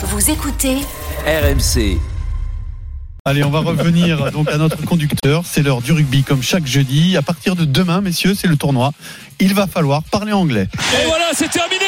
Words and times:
Vous 0.00 0.30
écoutez 0.30 0.76
RMC. 1.26 1.98
Allez, 3.24 3.42
on 3.42 3.50
va 3.50 3.58
revenir 3.58 4.30
donc 4.32 4.48
à 4.48 4.56
notre 4.56 4.80
conducteur. 4.84 5.42
C'est 5.44 5.60
l'heure 5.60 5.82
du 5.82 5.90
rugby 5.90 6.22
comme 6.22 6.40
chaque 6.40 6.66
jeudi. 6.66 7.16
À 7.16 7.22
partir 7.22 7.56
de 7.56 7.64
demain, 7.64 8.00
messieurs, 8.00 8.36
c'est 8.36 8.46
le 8.46 8.56
tournoi. 8.56 8.92
Il 9.40 9.54
va 9.54 9.66
falloir 9.66 10.04
parler 10.04 10.30
anglais. 10.30 10.68
Et 10.72 11.06
voilà, 11.08 11.30
c'est 11.34 11.50
terminé. 11.50 11.87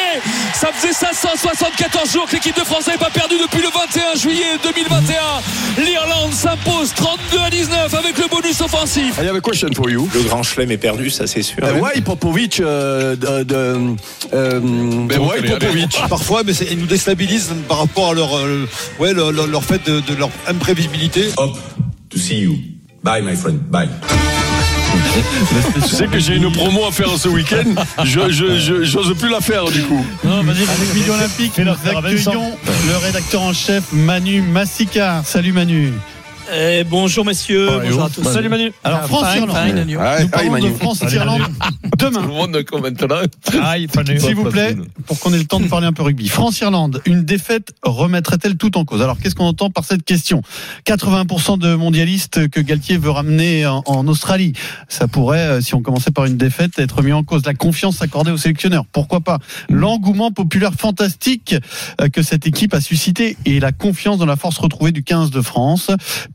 Ça 0.55 0.69
faisait 0.75 0.93
574 0.93 2.13
jours 2.13 2.27
que 2.27 2.33
l'équipe 2.37 2.57
de 2.57 2.65
France 2.65 2.87
n'avait 2.87 2.99
pas 2.99 3.11
perdu 3.11 3.35
depuis 3.41 3.63
le 3.63 3.69
21 3.69 4.19
juillet 4.19 4.59
2021. 4.63 5.83
L'Irlande 5.85 6.33
s'impose 6.33 6.93
32 6.95 7.39
à 7.39 7.51
19 7.51 7.95
avec 7.95 8.19
le 8.19 8.29
bonus 8.29 8.61
offensif. 8.61 9.17
I 9.23 9.27
have 9.27 9.37
a 9.37 9.41
question 9.41 9.69
for 9.75 9.89
you? 9.91 10.09
Le 10.15 10.23
grand 10.23 10.43
chelem 10.43 10.71
est 10.71 10.77
perdu, 10.79 11.11
ça 11.11 11.27
c'est 11.27 11.43
sûr. 11.43 11.59
Uh, 11.63 11.81
why 11.81 12.01
Popovic 12.03 12.61
euh, 12.61 13.17
de, 13.17 13.43
de, 13.45 13.95
euh, 14.35 14.61
why 14.61 15.41
Popovic 15.49 16.01
Parfois, 16.09 16.43
mais 16.45 16.53
ils 16.71 16.79
nous 16.79 16.87
déstabilisent 16.87 17.53
par 17.69 17.79
rapport 17.79 18.11
à 18.11 18.15
leur, 18.15 18.37
euh, 18.37 18.69
ouais, 18.99 19.13
leur, 19.15 19.33
leur- 19.33 19.47
leur 19.47 19.65
fait 19.65 19.83
de, 19.89 20.01
de 20.01 20.15
leur 20.15 20.31
imprévisibilité. 20.47 21.31
Hop, 21.37 21.57
to 22.11 22.19
see 22.19 22.41
you. 22.41 22.57
Bye 23.03 23.23
my 23.23 23.35
friend, 23.37 23.59
bye. 23.71 23.89
Tu 25.75 25.89
sais 25.89 26.07
que 26.07 26.19
j'ai 26.19 26.37
une 26.37 26.51
promo 26.53 26.87
à 26.87 26.93
faire 26.93 27.09
ce 27.19 27.29
week-end. 27.29 27.75
Je, 28.05 28.31
je, 28.31 28.59
je- 28.59 28.85
j'ose 28.85 29.15
plus 29.19 29.29
la 29.29 29.41
faire 29.41 29.65
du 29.67 29.83
coup. 29.83 30.05
Non, 30.25 30.43
vas-y, 30.43 30.63
avec 30.63 30.95
Midi 30.95 31.11
Olympique, 31.11 31.59
nous 31.59 31.73
accueillons 32.31 32.53
le 32.89 32.97
rédacteur 33.07 33.43
en 33.43 33.53
chef 33.53 33.85
Manu 33.93 34.43
Massicard. 34.43 35.23
Salut 35.27 35.53
Manu. 35.53 35.93
Eh, 36.53 36.85
bonjour 36.85 37.25
messieurs, 37.25 37.69
bonjour 37.83 38.05
à 38.05 38.11
tous. 38.11 38.25
Salut 38.25 38.49
Manu. 38.49 38.73
Alors, 38.83 39.03
France-Irlande. 39.05 39.87
Nous 39.87 40.29
parlons 40.29 40.59
de 40.59 40.75
France-Irlande 40.75 41.43
demain. 41.99 42.23
le 42.23 42.29
monde 42.29 42.65
maintenant. 42.83 43.21
S'il 44.19 44.35
vous 44.35 44.51
plaît, 44.51 44.77
pour 45.07 45.19
qu'on 45.21 45.33
ait 45.33 45.39
le 45.39 45.45
temps 45.45 45.61
de 45.61 45.69
parler 45.69 45.87
un 45.87 45.93
peu 45.93 46.03
rugby. 46.03 46.29
France-Irlande, 46.29 47.03
une 47.05 47.25
défaite 47.25 47.73
remettrait-elle 47.83 48.57
tout 48.57 48.77
en 48.79 48.85
cause? 48.85 49.03
Alors, 49.03 49.19
qu'est-ce 49.19 49.35
qu'on 49.35 49.45
entend 49.45 49.71
par 49.71 49.85
cette 49.85 50.05
question? 50.05 50.43
80% 50.87 51.59
de 51.59 51.75
mondialistes 51.75 52.49
que 52.49 52.61
Galtier 52.61 52.97
veut 52.97 53.11
ramener 53.11 53.67
en, 53.67 53.83
en 53.87 54.09
Australie. 54.09 54.53
Ça 54.89 55.07
pourrait, 55.09 55.39
euh, 55.39 55.61
si 55.61 55.75
on 55.75 55.83
commençait 55.83 56.11
par 56.11 56.25
une 56.25 56.37
défaite, 56.37 56.79
être 56.79 57.03
mis 57.03 57.13
en 57.13 57.23
cause. 57.23 57.45
La 57.45 57.55
confiance 57.55 58.03
accordée 58.03 58.31
aux 58.31 58.37
sélectionneurs, 58.37 58.85
pourquoi 58.91 59.21
pas? 59.21 59.39
L'engouement 59.69 60.33
populaire 60.33 60.73
fantastique 60.77 61.55
euh, 62.01 62.09
que 62.09 62.23
cette 62.23 62.47
équipe 62.47 62.75
a 62.75 62.81
suscité 62.81 63.37
et 63.45 63.61
la 63.61 63.73
confiance 63.73 64.19
dans 64.19 64.27
la 64.27 64.37
force 64.37 64.59
retrouvée 64.59 64.93
du 64.93 65.03
15 65.03 65.31
de 65.31 65.43
France, 65.43 65.91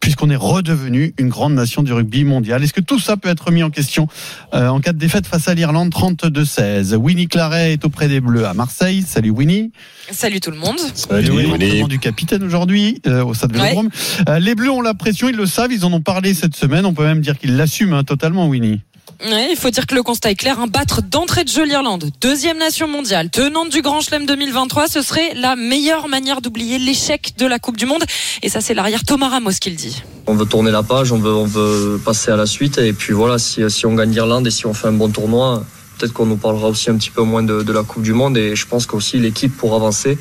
puisqu'on 0.06 0.30
est 0.30 0.36
redevenu 0.36 1.16
une 1.17 1.30
grande 1.30 1.56
nation 1.56 1.81
du 1.81 1.92
rugby 1.92 2.25
mondial. 2.25 2.64
Est-ce 2.64 2.73
que 2.73 2.80
tout 2.80 3.00
ça 3.00 3.17
peut 3.17 3.28
être 3.28 3.50
mis 3.50 3.64
en 3.64 3.72
question 3.72 4.08
euh, 4.53 4.67
en 4.67 4.80
cas 4.80 4.94
de 4.94 5.00
défaite 5.00 5.25
face 5.25 5.48
à 5.48 5.56
l'Irlande 5.56 5.89
32-16 5.89 6.94
Winnie 6.94 7.28
Claret 7.28 7.73
est 7.73 7.86
auprès 7.86 8.08
des 8.08 8.22
Bleus 8.22 8.45
à 8.45 8.53
Marseille. 8.53 9.02
Salut 9.02 9.31
Winnie. 9.31 9.72
Salut 10.11 10.39
tout 10.39 10.52
le 10.52 10.58
monde. 10.58 10.78
Salut 10.94 11.31
Winnie. 11.31 11.86
du 11.86 11.98
capitaine 11.98 12.44
aujourd'hui 12.44 13.02
euh, 13.08 13.26
au 13.26 13.33
stade 13.33 13.53
Vélodrome. 13.53 13.89
Euh, 14.30 14.38
les 14.38 14.53
Bleus 14.53 14.70
ont 14.70 14.83
la 14.83 14.94
pression, 14.94 15.28
ils 15.28 15.36
le 15.36 15.48
savent, 15.48 15.72
ils 15.72 15.86
en 15.86 15.92
ont 15.92 16.02
parlé 16.02 16.36
cette 16.36 16.56
semaine. 16.56 16.86
On 16.86 16.94
peut 16.94 17.06
même 17.06 17.22
dire 17.22 17.39
qu'ils 17.39 17.58
l'assument 17.58 17.95
hein, 17.95 18.03
totalement, 18.03 18.48
Winnie. 18.48 18.81
Il 19.23 19.56
faut 19.58 19.70
dire 19.70 19.88
que 19.88 19.95
le 19.95 20.03
constat 20.03 20.31
est 20.31 20.36
clair. 20.36 20.59
Un 20.59 20.67
battre 20.67 21.02
d'entrée 21.02 21.44
de 21.44 21.50
jeu 21.50 21.66
l'Irlande, 21.66 22.09
deuxième 22.22 22.58
nation 22.58 22.88
mondiale, 22.88 23.30
tenante 23.30 23.70
du 23.70 23.81
Grand 23.81 24.02
Chelem 24.02 24.25
2023, 24.25 24.88
ce 24.88 25.02
serait 25.02 25.34
la 25.36 25.56
meilleure 25.56 26.08
manière 26.08 26.42
d'oublier 26.42 26.78
l'échec 26.80 27.33
de 27.38 27.45
la 27.45 27.58
Coupe 27.58 27.78
du 27.78 27.86
Monde. 27.86 28.03
Et 28.44 28.50
ça, 28.50 28.61
c'est 28.61 28.73
l'arrière 28.73 29.03
Thomas 29.03 29.30
Ramos 29.30 29.52
qui 29.59 29.70
le 29.70 29.76
dit. 29.76 30.03
On 30.28 30.36
veut 30.36 30.45
tourner 30.45 30.72
la 30.72 30.83
page, 30.83 31.11
on 31.11 31.17
veut, 31.17 31.33
on 31.33 32.00
passer 32.00 32.31
à 32.31 32.36
la 32.36 32.45
suite. 32.45 32.78
Et 32.78 32.94
puis 32.94 33.14
voilà, 33.14 33.38
si, 33.39 33.86
on 33.86 33.94
gagne 33.94 34.11
l'Irlande 34.11 34.48
et 34.48 34.52
si 34.52 34.66
on 34.66 34.73
fait 34.73 34.88
un 34.88 34.94
bon 34.94 35.09
tournoi, 35.09 35.64
peut-être 35.98 36.14
qu'on 36.14 36.26
nous 36.26 36.38
parlera 36.38 36.67
aussi 36.67 36.89
un 36.89 36.98
petit 36.98 37.11
peu 37.11 37.23
moins 37.23 37.44
de, 37.44 37.72
la 37.72 37.83
Coupe 37.83 38.03
du 38.03 38.14
Monde. 38.14 38.38
Et 38.38 38.56
je 38.56 38.67
pense 38.67 38.86
qu'aussi 38.86 39.17
l'équipe 39.20 39.56
pour 39.56 39.76
avancer 39.76 40.17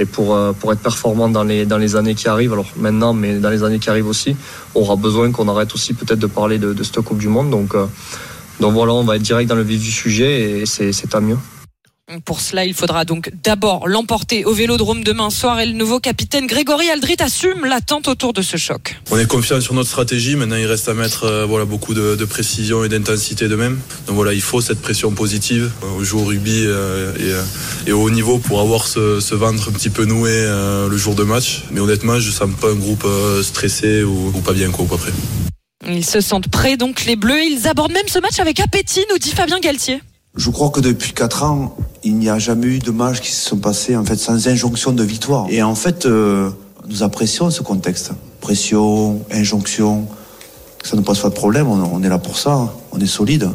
et 0.00 0.04
pour, 0.04 0.34
euh, 0.34 0.52
être 0.52 0.80
performant 0.80 1.28
dans 1.28 1.44
les, 1.44 1.96
années 1.96 2.14
qui 2.14 2.28
arrivent, 2.28 2.52
alors 2.52 2.70
maintenant, 2.76 3.12
mais 3.12 3.38
dans 3.38 3.50
les 3.50 3.62
années 3.62 3.78
qui 3.78 3.90
arrivent 3.90 4.08
aussi, 4.08 4.36
aura 4.74 4.96
besoin 4.96 5.30
qu'on 5.32 5.48
arrête 5.48 5.74
aussi 5.74 5.92
peut-être 5.92 6.20
de 6.20 6.26
parler 6.26 6.58
de, 6.58 6.72
de 6.72 6.82
cette 6.82 7.00
Coupe 7.00 7.18
du 7.18 7.28
Monde. 7.28 7.50
Donc, 7.50 7.74
euh, 7.74 7.86
donc 8.60 8.72
voilà, 8.72 8.92
on 8.92 9.04
va 9.04 9.16
être 9.16 9.22
direct 9.22 9.48
dans 9.48 9.56
le 9.56 9.62
vif 9.62 9.80
du 9.80 9.90
sujet 9.92 10.60
et 10.60 10.66
c'est 10.66 10.92
c'est 10.92 11.08
tant 11.08 11.20
mieux. 11.20 11.38
Pour 12.24 12.40
cela, 12.40 12.64
il 12.64 12.72
faudra 12.72 13.04
donc 13.04 13.30
d'abord 13.44 13.86
l'emporter 13.86 14.46
au 14.46 14.54
Vélodrome 14.54 15.04
demain 15.04 15.28
soir 15.28 15.60
et 15.60 15.66
le 15.66 15.74
nouveau 15.74 16.00
capitaine 16.00 16.46
Grégory 16.46 16.88
Aldrit 16.88 17.18
assume 17.18 17.66
l'attente 17.66 18.08
autour 18.08 18.32
de 18.32 18.40
ce 18.40 18.56
choc. 18.56 18.96
On 19.10 19.18
est 19.18 19.26
confiant 19.26 19.60
sur 19.60 19.74
notre 19.74 19.90
stratégie. 19.90 20.34
Maintenant, 20.34 20.56
il 20.56 20.64
reste 20.64 20.88
à 20.88 20.94
mettre 20.94 21.24
euh, 21.24 21.44
voilà, 21.44 21.66
beaucoup 21.66 21.92
de, 21.92 22.16
de 22.16 22.24
précision 22.24 22.82
et 22.82 22.88
d'intensité 22.88 23.46
de 23.46 23.56
même. 23.56 23.78
Donc 24.06 24.16
voilà, 24.16 24.32
il 24.32 24.40
faut 24.40 24.62
cette 24.62 24.80
pression 24.80 25.10
positive. 25.10 25.70
On 25.82 26.02
joue 26.02 26.20
au 26.20 26.24
rugby 26.24 26.64
euh, 26.64 27.12
et, 27.18 27.30
euh, 27.30 27.42
et 27.86 27.92
au 27.92 28.00
haut 28.00 28.10
niveau 28.10 28.38
pour 28.38 28.62
avoir 28.62 28.86
ce, 28.86 29.20
ce 29.20 29.34
ventre 29.34 29.68
un 29.68 29.72
petit 29.72 29.90
peu 29.90 30.06
noué 30.06 30.30
euh, 30.32 30.88
le 30.88 30.96
jour 30.96 31.14
de 31.14 31.24
match. 31.24 31.64
Mais 31.72 31.80
honnêtement, 31.80 32.18
je 32.18 32.30
sens 32.30 32.48
pas 32.58 32.70
un 32.70 32.76
groupe 32.76 33.04
euh, 33.04 33.42
stressé 33.42 34.02
ou, 34.02 34.32
ou 34.34 34.40
pas 34.40 34.54
bien, 34.54 34.70
quoi, 34.70 34.86
ou 34.86 34.88
pas 34.88 34.96
prêt. 34.96 35.12
Ils 35.88 36.04
se 36.04 36.20
sentent 36.20 36.48
prêts, 36.48 36.76
donc 36.76 37.04
les 37.06 37.16
Bleus. 37.16 37.44
Ils 37.44 37.66
abordent 37.66 37.92
même 37.92 38.08
ce 38.08 38.18
match 38.18 38.38
avec 38.40 38.60
appétit, 38.60 39.04
nous 39.10 39.18
dit 39.18 39.30
Fabien 39.30 39.58
Galtier. 39.58 40.02
Je 40.36 40.50
crois 40.50 40.70
que 40.70 40.80
depuis 40.80 41.12
4 41.12 41.42
ans, 41.44 41.76
il 42.04 42.16
n'y 42.16 42.28
a 42.28 42.38
jamais 42.38 42.66
eu 42.66 42.78
de 42.78 42.90
matchs 42.90 43.20
qui 43.20 43.32
se 43.32 43.48
sont 43.48 43.56
passés 43.56 43.96
en 43.96 44.04
fait 44.04 44.16
sans 44.16 44.46
injonction 44.48 44.92
de 44.92 45.02
victoire. 45.02 45.46
Et 45.48 45.62
en 45.62 45.74
fait, 45.74 46.06
euh, 46.06 46.50
nous 46.88 47.02
apprécions 47.02 47.50
ce 47.50 47.62
contexte. 47.62 48.12
Pression, 48.40 49.24
injonction, 49.32 50.06
ça 50.84 50.96
ne 50.96 51.00
pose 51.00 51.20
pas 51.20 51.30
de 51.30 51.34
problème. 51.34 51.66
On, 51.66 51.82
on 51.92 52.02
est 52.02 52.08
là 52.08 52.18
pour 52.18 52.38
ça. 52.38 52.72
On 52.92 53.00
est 53.00 53.06
solide. 53.06 53.48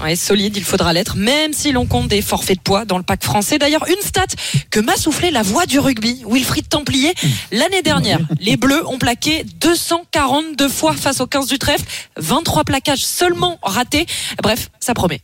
Ouais, 0.00 0.16
solide, 0.16 0.56
il 0.56 0.64
faudra 0.64 0.92
l'être, 0.92 1.16
même 1.16 1.52
si 1.52 1.72
l'on 1.72 1.86
compte 1.86 2.08
des 2.08 2.22
forfaits 2.22 2.58
de 2.58 2.62
poids 2.62 2.84
dans 2.84 2.98
le 2.98 3.04
pack 3.04 3.22
français. 3.22 3.58
D'ailleurs, 3.58 3.86
une 3.88 4.02
stat 4.02 4.26
que 4.70 4.80
m'a 4.80 4.96
soufflé 4.96 5.30
la 5.30 5.42
voix 5.42 5.66
du 5.66 5.78
rugby, 5.78 6.22
Wilfried 6.28 6.68
Templier. 6.68 7.14
L'année 7.52 7.82
dernière, 7.82 8.18
les 8.40 8.56
Bleus 8.56 8.86
ont 8.88 8.98
plaqué 8.98 9.44
242 9.60 10.68
fois 10.68 10.94
face 10.94 11.20
au 11.20 11.26
15 11.26 11.46
du 11.46 11.58
trèfle, 11.58 11.84
23 12.16 12.64
plaquages 12.64 13.04
seulement 13.04 13.58
ratés. 13.62 14.06
Bref, 14.42 14.70
ça 14.80 14.94
promet. 14.94 15.20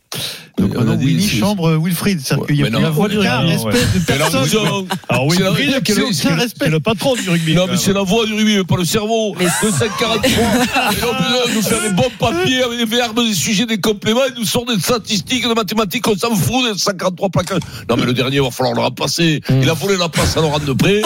Winnie 0.63 1.27
chambre 1.27 1.77
Wilfried. 1.77 2.19
C'est-à-dire 2.23 2.45
qu'il 2.47 2.55
y 2.57 2.61
a 2.61 2.65
mais 2.65 2.69
plus 2.71 2.77
non, 2.77 2.81
la 2.83 2.89
voix 2.89 3.07
mais 3.07 3.15
du 3.15 3.19
non, 3.21 3.37
rugby, 3.39 3.55
ouais. 3.63 3.71
respect 3.71 3.99
de 3.99 4.05
personne. 4.05 4.87
Alors 5.09 5.33
C'est 5.33 5.43
la- 5.43 5.51
Wilfried, 5.51 5.81
c'est- 5.85 6.25
aucun 6.27 6.35
respect. 6.35 6.69
le 6.69 6.79
patron 6.79 7.15
du 7.15 7.29
rugby. 7.29 7.55
Non, 7.55 7.65
mais 7.69 7.77
c'est 7.77 7.93
la 7.93 8.03
voix 8.03 8.25
du 8.25 8.33
rugby, 8.33 8.57
mais 8.57 8.63
pas 8.63 8.77
le 8.77 8.85
cerveau. 8.85 9.35
Mais- 9.39 9.45
243. 9.61 10.29
Et 10.31 11.03
on 11.03 11.47
peut 11.47 11.53
nous 11.55 11.61
faire 11.61 11.81
des 11.81 11.89
bons 11.89 12.11
papiers 12.19 12.63
avec 12.63 12.77
des 12.79 12.85
verbes, 12.85 13.19
des 13.25 13.33
sujets, 13.33 13.65
des 13.65 13.79
compléments. 13.79 14.21
Ils 14.35 14.39
nous 14.39 14.45
sortent 14.45 14.69
des 14.73 14.79
statistiques, 14.81 15.47
des 15.47 15.53
mathématiques. 15.53 16.07
On 16.07 16.15
s'en 16.17 16.35
fout 16.35 16.71
des 16.73 16.77
53 16.77 17.29
plaquages. 17.29 17.61
Non, 17.89 17.95
mais 17.97 18.05
le 18.05 18.13
dernier, 18.13 18.37
il 18.37 18.41
va 18.41 18.51
falloir 18.51 18.75
le 18.75 18.81
remplacer. 18.81 19.41
Il 19.49 19.69
a 19.69 19.73
volé 19.73 19.97
la 19.97 20.09
passe 20.09 20.37
à 20.37 20.41
Laurent 20.41 20.59
Depré. 20.59 21.01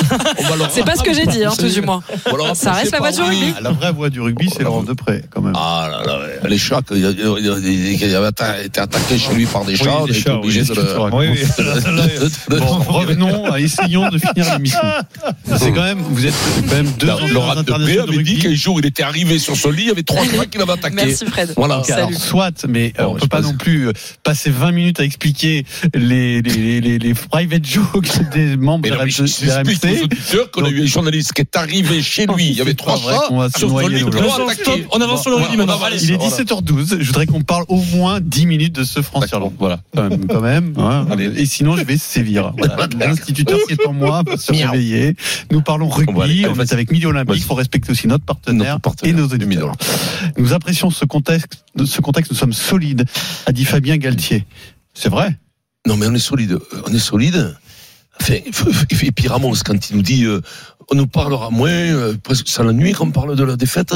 C'est 0.71 0.85
pas 0.85 0.95
ce 0.95 1.03
que 1.03 1.13
j'ai 1.13 1.25
dit, 1.25 1.43
hein, 1.43 1.51
tout 1.57 1.67
du 1.67 1.81
moins. 1.81 2.01
Ça 2.53 2.73
reste 2.73 2.91
la 2.91 2.99
voix 2.99 3.11
du 3.11 3.21
rugby. 3.21 3.53
Ah, 3.57 3.61
La 3.61 3.71
vraie 3.71 3.91
voix 3.91 4.09
du 4.09 4.21
rugby, 4.21 4.49
c'est 4.55 4.63
Laurent 4.63 4.83
Depré, 4.83 5.23
quand 5.29 5.41
même. 5.41 5.53
Ah 5.55 5.87
là 5.89 6.03
là, 6.05 6.19
les 6.49 6.57
chats, 6.57 6.81
il, 6.91 7.05
avait 7.05 8.65
été 8.65 8.79
attaqué 8.79 9.17
chez 9.17 9.33
lui 9.33 9.42
par 9.45 9.65
des 9.65 9.75
chats. 9.75 9.97
on 10.01 10.05
des 10.05 10.13
chats, 10.13 10.35
obligé 10.37 10.61
oui, 10.61 10.67
de 10.67 10.73
ce 10.73 10.79
le. 10.79 11.15
Oui, 11.15 11.27
oui. 11.31 11.39
de- 11.57 12.55
de- 12.55 12.59
Bon, 12.59 12.77
revenons, 12.79 13.51
à- 13.51 13.59
essayons 13.59 14.09
de 14.09 14.17
finir 14.17 14.53
l'émission. 14.53 14.79
C'est 15.57 15.71
quand 15.71 15.83
même, 15.83 15.99
vous 16.01 16.25
êtes 16.25 16.33
quand 16.69 16.75
même 16.75 16.91
deux 16.99 17.07
Laurent 17.07 17.55
Depré 17.55 17.59
internationaux 17.59 18.07
de 18.07 18.13
avait 18.13 18.23
dit 18.23 18.39
qu'un 18.39 18.53
jour 18.55 18.79
il 18.79 18.85
était 18.85 19.03
arrivé 19.03 19.39
sur 19.39 19.55
son 19.55 19.71
lit, 19.71 19.83
il 19.83 19.87
y 19.87 19.91
avait 19.91 20.03
trois 20.03 20.23
chats 20.25 20.45
qu'il 20.45 20.61
avait 20.61 20.71
attaqués. 20.73 20.95
Merci 20.95 21.25
Fred. 21.25 21.53
Voilà. 21.57 21.79
Ok, 21.79 21.89
alors, 21.89 22.13
soit, 22.13 22.65
mais 22.67 22.93
euh, 22.99 23.03
Bon, 23.05 23.11
on 23.11 23.15
je 23.15 23.21
peut 23.21 23.27
pas 23.27 23.41
non 23.41 23.53
plus 23.55 23.87
euh, 23.89 23.93
passer 24.23 24.49
20 24.49 24.71
minutes 24.71 24.99
à 24.99 25.03
expliquer 25.03 25.65
les, 25.93 26.41
les, 26.41 26.81
les, 26.81 26.99
les 26.99 27.13
private 27.13 27.65
jokes 27.65 28.29
des 28.31 28.57
membres 28.57 28.87
de 28.89 28.93
RMC. 28.95 30.03
auditeurs 30.03 30.51
qu'on 30.51 30.65
a 30.65 30.69
eu 30.69 30.83
un 30.83 30.85
journaliste 30.85 31.33
qui 31.33 31.41
est 31.41 31.55
arrivé 31.55 32.01
chez 32.01 32.25
lui, 32.25 32.47
il 32.47 32.53
y 32.57 32.61
avait 32.61 32.73
trois 32.73 32.97
chats 32.97 33.27
sur 33.57 33.67
son 33.69 33.73
noyer 33.73 33.89
lit, 33.89 34.03
le- 34.03 34.51
attaqué. 34.51 34.85
on 34.91 35.01
avance 35.01 35.21
sur 35.21 35.31
le 35.31 35.37
rugby 35.37 35.57
maintenant. 35.57 35.79
Il 36.01 36.11
est 36.11 36.15
Voilà. 36.15 36.35
17h12. 36.37 36.97
Je 36.99 37.05
voudrais 37.07 37.25
qu'on 37.25 37.41
parle 37.41 37.65
au 37.67 37.81
moins 37.95 38.19
10 38.21 38.45
minutes 38.45 38.73
de 38.75 38.83
ce 38.83 39.01
Voilà, 39.59 39.81
quand 39.95 40.09
même. 40.09 40.27
Quand 40.27 40.41
même 40.41 40.73
hein. 40.77 41.05
Et 41.35 41.45
sinon, 41.45 41.75
je 41.77 41.83
vais 41.83 41.97
sévir. 41.97 42.53
Voilà. 42.57 42.87
L'instituteur 42.99 43.59
qui 43.67 43.73
est 43.73 43.87
en 43.87 43.93
moi 43.93 44.23
va 44.25 44.37
se 44.37 44.51
réveiller. 44.51 45.15
Nous 45.51 45.61
parlons 45.61 45.85
On 45.85 46.13
va 46.13 46.23
aller- 46.25 46.43
rugby. 46.43 46.59
On 46.59 46.61
est 46.61 46.73
avec 46.73 46.91
Midi 46.91 47.05
Olympique. 47.05 47.35
Il 47.37 47.43
faut 47.43 47.53
respecter 47.55 47.91
aussi 47.91 48.07
notre 48.07 48.25
partenaire, 48.25 48.73
Notre 48.75 48.81
partenaire 48.81 49.15
et 49.15 49.17
nos 49.17 49.27
auditeurs. 49.27 49.75
Nous 50.37 50.53
apprécions 50.53 50.89
ce 50.89 51.05
contexte. 51.05 51.63
De 51.75 51.85
ce 51.85 52.01
contexte, 52.01 52.31
nous 52.31 52.37
sommes 52.37 52.53
solides, 52.53 53.05
a 53.45 53.51
dit 53.51 53.65
Fabien 53.65 53.97
Galtier. 53.97 54.45
C'est 54.93 55.09
vrai. 55.09 55.37
Non, 55.87 55.97
mais 55.97 56.05
on 56.07 56.13
est 56.13 56.19
solide. 56.19 56.59
On 56.87 56.93
est 56.93 56.99
solide. 56.99 57.55
Enfin, 58.21 58.35
et 58.35 59.11
puis 59.11 59.27
Ramos, 59.27 59.55
quand 59.65 59.89
il 59.89 59.95
nous 59.95 60.03
dit, 60.03 60.23
euh, 60.25 60.39
on 60.91 60.95
nous 60.95 61.07
parlera 61.07 61.49
moins, 61.49 61.69
euh, 61.71 62.13
presque 62.21 62.47
ça 62.47 62.63
la 62.63 62.71
nuit 62.71 62.91
qu'on 62.93 63.09
parle 63.09 63.35
de 63.35 63.43
la 63.43 63.55
défaite. 63.55 63.95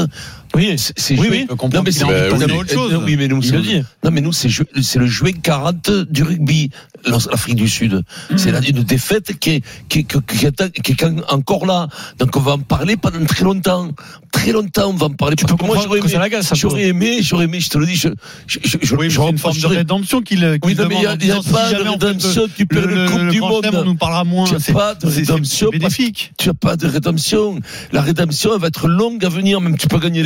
Oui, 0.54 0.76
c'est 0.76 1.18
Oui, 1.18 1.28
oui, 1.30 1.46
Non, 1.72 1.82
mais 1.84 1.92
c'est 1.92 2.04
oui, 2.04 2.12
autre 2.58 2.72
chose. 2.72 2.92
euh, 2.94 3.00
Oui, 3.04 3.16
mais 3.16 3.28
nous, 3.28 3.42
c'est- 3.42 3.52
le 3.52 3.62
dit. 3.62 3.82
Non, 4.04 4.10
mais 4.10 4.20
nous, 4.20 4.32
c'est 4.32 4.48
ju- 4.48 4.64
c'est 4.82 4.98
le 4.98 5.06
juin 5.06 5.32
40 5.32 5.90
du 6.10 6.22
rugby, 6.22 6.70
l'Afrique 7.06 7.56
du 7.56 7.68
Sud. 7.68 8.02
C'est 8.36 8.50
là 8.50 8.60
une 8.66 8.82
défaite 8.82 9.38
qui 9.38 9.50
est, 9.50 9.62
qui, 9.88 10.00
est- 10.00 10.02
qui, 10.04 10.18
qui 10.22 10.46
est, 10.46 10.82
qui 10.82 10.92
est 10.92 11.04
encore 11.30 11.66
là. 11.66 11.88
Donc, 12.18 12.36
on 12.36 12.40
va 12.40 12.52
en 12.52 12.58
parler 12.58 12.96
pendant 12.96 13.24
très 13.26 13.44
longtemps. 13.44 13.90
Très 14.32 14.52
longtemps, 14.52 14.90
on 14.90 14.94
va 14.94 15.06
en 15.06 15.10
parler. 15.10 15.36
Tu 15.36 15.46
peux 15.46 15.54
moi, 15.64 15.76
j'aurais 15.82 15.98
aimé, 16.00 16.08
j'aurais 16.54 16.84
aimé, 16.88 17.18
j'aurais 17.22 17.44
aimé, 17.44 17.60
je 17.60 17.70
te 17.70 17.78
le 17.78 17.86
dis, 17.86 17.94
je, 17.96 18.08
je, 18.46 18.58
je, 18.62 18.76
je, 18.82 18.94
Oui, 18.94 19.06
une 19.06 19.38
forme 19.38 19.56
de 19.58 19.66
rédemption 19.66 20.20
qu'il 20.20 20.40
qu'il 20.40 20.58
Oui, 20.64 20.74
non, 20.74 20.86
mais 20.88 20.96
il 20.96 21.02
y 21.02 21.06
a- 21.06 21.14
y 21.14 21.42
pas 21.50 21.70
de 21.72 21.76
rédemption, 21.82 22.42
tu 22.54 22.66
perds 22.66 22.86
le, 22.86 23.08
Coupe 23.08 23.28
du 23.28 23.40
Monde. 23.40 23.66
On 23.72 23.84
nous 23.84 23.94
parlera 23.96 24.24
moins. 24.24 24.46
Tu 24.46 24.54
as 24.56 24.60
C'est- 24.60 24.72
pas 24.72 24.94
de 24.94 25.06
rédemption 25.06 25.70
tu 26.38 26.50
as 26.50 26.54
pas 26.54 26.76
de 26.76 26.86
rédemption. 26.86 27.58
La 27.92 28.02
rédemption, 28.02 28.50
elle 28.54 28.60
va 28.60 28.68
être 28.68 28.86
longue 28.88 29.24
à 29.24 29.28
venir. 29.28 29.60
Même 29.60 29.76
tu 29.78 29.88
peux 29.88 29.98
gagner 29.98 30.22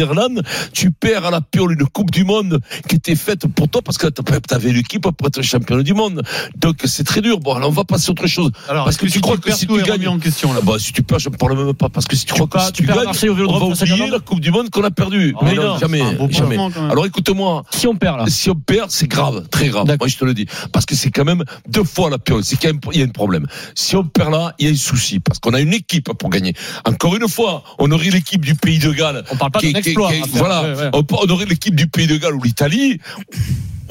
Tu 0.73 0.91
perds 0.91 1.26
à 1.26 1.31
la 1.31 1.41
piole 1.41 1.73
une 1.73 1.87
Coupe 1.87 2.11
du 2.11 2.25
Monde 2.25 2.61
qui 2.88 2.97
était 2.97 3.17
faite 3.17 3.47
pour 3.47 3.69
toi 3.69 3.82
parce 3.82 3.99
que 3.99 4.06
tu 4.09 4.23
avais 4.55 4.73
l'équipe 4.73 5.03
pour 5.03 5.26
être 5.26 5.43
champion 5.43 5.79
du 5.82 5.94
monde. 5.94 6.23
Donc 6.56 6.76
c'est 6.85 7.05
très 7.05 7.20
dur. 7.20 7.38
Bon, 7.41 7.55
alors 7.55 7.69
on 7.70 7.73
va 7.73 7.85
passer 7.85 8.09
à 8.09 8.12
autre 8.12 8.26
chose. 8.26 8.50
Alors, 8.69 8.85
parce 8.85 8.97
que, 8.97 9.03
que 9.06 9.11
tu 9.11 9.12
si 9.14 9.20
crois 9.20 9.37
tu 9.37 9.43
que 9.43 9.53
si 9.53 9.67
tu 9.67 9.82
gagnes. 9.82 10.09
en 10.09 10.19
question, 10.19 10.53
là. 10.53 10.61
Ah 10.62 10.64
bah, 10.67 10.75
si 10.79 10.93
tu 10.93 11.03
perds, 11.03 11.19
je 11.19 11.29
ne 11.29 11.37
parle 11.37 11.56
même 11.56 11.75
pas. 11.75 11.88
Parce 11.88 12.06
que 12.06 12.17
si 12.17 12.26
tu, 12.26 12.32
crois 12.35 12.47
perds- 12.47 12.61
que 12.61 12.67
si 12.67 12.73
tu 12.73 12.82
tu 12.82 12.87
perds 12.87 12.94
à 12.97 12.99
gagnes, 12.99 13.06
Marseille 13.06 13.31
on 13.31 13.35
va 13.35 13.67
oublier 13.67 14.11
la 14.11 14.19
Coupe 14.20 14.41
du 14.41 14.50
Monde 14.50 14.70
qu'on 14.70 14.85
a 14.85 14.91
perdue. 14.91 15.35
Ah, 15.41 15.44
Mais 15.44 15.55
non, 15.55 15.62
non, 15.75 15.79
jamais. 15.79 15.99
jamais. 16.31 16.56
quand 16.56 16.81
même. 16.81 16.91
Alors 16.91 17.06
écoute-moi. 17.06 17.65
Si 17.70 17.87
on 17.87 17.94
perd 17.97 18.19
là. 18.19 18.25
Si 18.29 18.50
on 18.50 18.55
perd, 18.55 18.91
c'est 18.91 19.08
grave, 19.08 19.47
très 19.50 19.69
grave. 19.69 19.87
Moi, 19.99 20.08
je 20.08 20.17
te 20.17 20.25
le 20.25 20.35
dis. 20.35 20.47
Parce 20.73 20.87
que 20.87 20.94
c'est 20.94 21.11
quand 21.11 21.25
même 21.25 21.44
deux 21.69 21.85
fois 21.85 22.11
la 22.11 22.19
piole. 22.19 22.44
C'est 22.44 22.65
a 22.67 22.70
un- 22.70 22.79
il 22.93 22.99
y 23.00 23.03
a 23.03 23.06
un 23.06 23.08
problème. 23.08 23.47
Si 23.75 23.97
on 23.97 24.05
perd 24.05 24.31
là, 24.32 24.55
il 24.58 24.67
y 24.67 24.69
a 24.69 24.73
un 24.73 24.76
souci. 24.76 25.20
Parce 25.20 25.38
qu'on 25.38 25.55
a 25.55 25.61
une 25.61 25.73
équipe 25.75 26.12
pour 26.12 26.31
gagner. 26.31 26.55
Encore 26.85 27.17
une 27.17 27.29
fois, 27.29 27.65
on 27.79 27.91
aurait 27.91 28.11
l'équipe 28.11 28.44
du 28.44 28.55
pays 28.55 28.79
de 28.79 28.91
Galles. 28.93 29.25
On 29.31 29.37
parle 29.37 29.50
pas 29.53 29.61
d'un 29.61 29.81
qui- 29.81 29.94
exploit. 30.10 30.38
voilà. 30.38 30.62
Ouais, 30.62 30.81
ouais. 30.82 30.90
On, 30.93 31.04
on 31.10 31.31
aurait 31.31 31.46
l'équipe 31.46 31.75
du 31.75 31.87
pays 31.87 32.06
de 32.06 32.16
Galles 32.16 32.34
ou 32.34 32.43
l'Italie. 32.43 33.00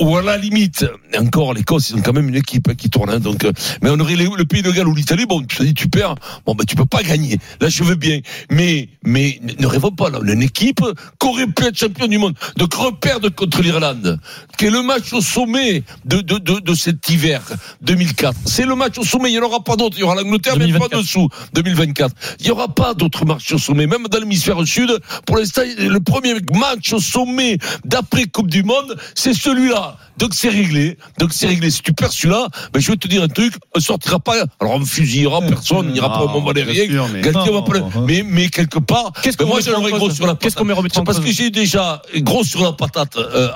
Ou 0.01 0.17
à 0.17 0.21
la 0.23 0.35
limite, 0.37 0.85
encore 1.17 1.53
l'Écosse, 1.53 1.91
ils 1.91 1.95
ont 1.95 2.01
quand 2.01 2.13
même 2.13 2.27
une 2.27 2.35
équipe 2.35 2.67
hein, 2.69 2.73
qui 2.75 2.89
tourne. 2.89 3.09
hein, 3.11 3.19
donc, 3.19 3.43
euh, 3.45 3.51
mais 3.83 3.89
on 3.91 3.99
aurait 3.99 4.15
les- 4.15 4.27
le 4.35 4.45
pays 4.45 4.63
de 4.63 4.71
Galles 4.71 4.87
ou 4.87 4.95
l'Italie. 4.95 5.25
Bon, 5.27 5.41
tu 5.43 5.57
te 5.57 5.63
dis, 5.63 5.73
tu 5.75 5.87
perds. 5.89 6.15
Bon, 6.45 6.55
ben 6.55 6.65
tu 6.65 6.75
peux 6.75 6.85
pas 6.87 7.03
gagner. 7.03 7.37
Là, 7.59 7.69
je 7.69 7.83
veux 7.83 7.95
bien. 7.95 8.19
Mais, 8.49 8.89
mais 9.05 9.39
ne 9.59 9.67
rêvons 9.67 9.91
pas. 9.91 10.09
Là, 10.09 10.19
on 10.21 10.27
a 10.27 10.31
une 10.33 10.41
équipe 10.41 10.81
qui 11.19 11.27
aurait 11.27 11.45
pu 11.47 11.65
être 11.65 11.77
champion 11.77 12.07
du 12.07 12.17
monde. 12.17 12.33
Donc 12.57 12.73
reperdre 12.73 13.29
contre 13.29 13.61
l'Irlande, 13.61 14.19
qui 14.57 14.65
est 14.65 14.69
le 14.71 14.81
match 14.81 15.13
au 15.13 15.21
sommet 15.21 15.83
de, 16.05 16.21
de, 16.21 16.37
de, 16.39 16.59
de 16.59 16.73
cet 16.73 17.07
hiver 17.09 17.41
2004. 17.81 18.35
C'est 18.45 18.65
le 18.65 18.75
match 18.75 18.97
au 18.97 19.03
sommet. 19.03 19.29
Il 19.29 19.33
n'y 19.33 19.39
en 19.39 19.43
aura 19.45 19.63
pas 19.63 19.75
d'autre. 19.75 19.97
Il 19.97 20.01
y 20.01 20.03
aura 20.03 20.15
l'Angleterre, 20.15 20.53
mais 20.57 20.65
pas 20.65 20.87
2024. 20.89 21.01
dessous. 21.01 21.29
2024. 21.53 22.15
Il 22.39 22.45
n'y 22.45 22.51
aura 22.51 22.69
pas 22.73 22.95
d'autres 22.95 23.25
matchs 23.25 23.53
au 23.53 23.59
sommet. 23.59 23.85
Même 23.85 24.07
dans 24.09 24.17
l'hémisphère 24.19 24.57
sud, 24.65 24.91
pour 25.27 25.37
l'instant, 25.37 25.61
le 25.77 25.99
premier 25.99 26.33
match 26.53 26.91
au 26.93 26.99
sommet 26.99 27.59
d'après 27.85 28.25
Coupe 28.25 28.49
du 28.49 28.63
Monde, 28.63 28.97
c'est 29.13 29.33
celui-là. 29.35 29.90
Donc 30.21 30.35
c'est 30.35 30.49
réglé. 30.49 30.97
Donc 31.17 31.33
c'est 31.33 31.47
réglé. 31.47 31.71
Si 31.71 31.81
tu 31.81 31.93
perds 31.93 32.11
celui-là, 32.11 32.47
ben, 32.71 32.79
je 32.79 32.91
vais 32.91 32.97
te 32.97 33.07
dire 33.07 33.23
un 33.23 33.27
truc, 33.27 33.55
on 33.75 33.79
sortira 33.79 34.19
pas. 34.19 34.35
Alors 34.59 34.75
on 34.75 34.85
fusillera 34.85 35.41
personne, 35.41 35.77
on 35.77 35.83
n'ira 35.83 36.09
pas 36.09 36.21
au 36.31 36.41
Valérien. 36.41 36.85
bien 36.85 36.93
sûr, 36.93 37.09
mais- 37.11 38.49
quelque 38.51 38.77
part, 38.79 39.11
Qu'est-ce 39.23 39.37
ben, 39.37 39.45
qu'on 39.45 39.49
moi 39.49 39.55
remettra 39.55 39.73
j'en 39.73 39.81
aurais 39.81 39.93
en 39.93 39.97
gros 39.97 40.09
sur 40.11 40.27
la 40.27 40.35
Qu'est-ce 40.35 40.55
qu'on 40.55 40.65
met 40.65 40.73
remettre 40.73 41.03
parce 41.03 41.19
que 41.19 41.31
j'ai 41.31 41.49
déjà 41.49 42.01
gros 42.17 42.43
sur 42.43 42.61
la 42.63 42.73
patate 42.73 43.17
euh, 43.17 43.49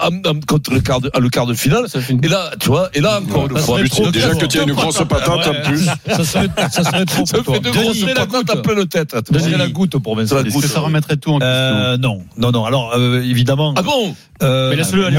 contre 0.47 0.73
le 0.73 0.79
quart 0.81 1.01
de, 1.01 1.11
le 1.19 1.29
quart 1.29 1.45
de 1.45 1.53
finale. 1.53 1.85
Et 2.23 2.27
là, 2.27 2.51
tu 2.59 2.69
vois, 2.69 2.89
et 2.93 3.01
là 3.01 3.19
encore 3.21 3.47
une 3.47 3.57
Ça 3.57 3.63
fois. 3.63 3.79
Déjà 4.11 4.33
que 4.33 4.45
tu 4.45 4.59
as 4.59 4.63
une 4.63 4.73
grosse 4.73 4.97
patate 4.97 5.29
en 5.47 5.69
plus. 5.69 5.85
Ça 6.15 6.23
serait, 6.23 6.47
ça 6.71 6.83
serait 6.83 7.05
trop 7.05 7.25
Ça 7.25 7.37
fait 7.37 7.43
toi. 7.43 7.59
de 7.59 7.69
grosses 7.69 7.99
patates 7.99 8.49
à 8.49 8.55
pleine 8.57 8.87
tête. 8.87 9.15
Denis. 9.31 9.51
la 9.57 9.67
goutte 9.67 9.97
pour 9.97 10.15
Vincent. 10.15 10.37
Ça 10.61 10.79
remettrait 10.79 11.17
tout 11.17 11.31
en 11.31 11.39
question 11.39 11.47
Euh, 11.51 11.97
non, 11.97 12.21
non, 12.37 12.51
non. 12.51 12.65
Alors, 12.65 12.93
euh, 12.95 13.21
évidemment. 13.21 13.73
Ah 13.77 13.81
bon? 13.81 14.15
Euh, 14.43 14.75
laisse-le 14.75 15.05
aller, 15.05 15.17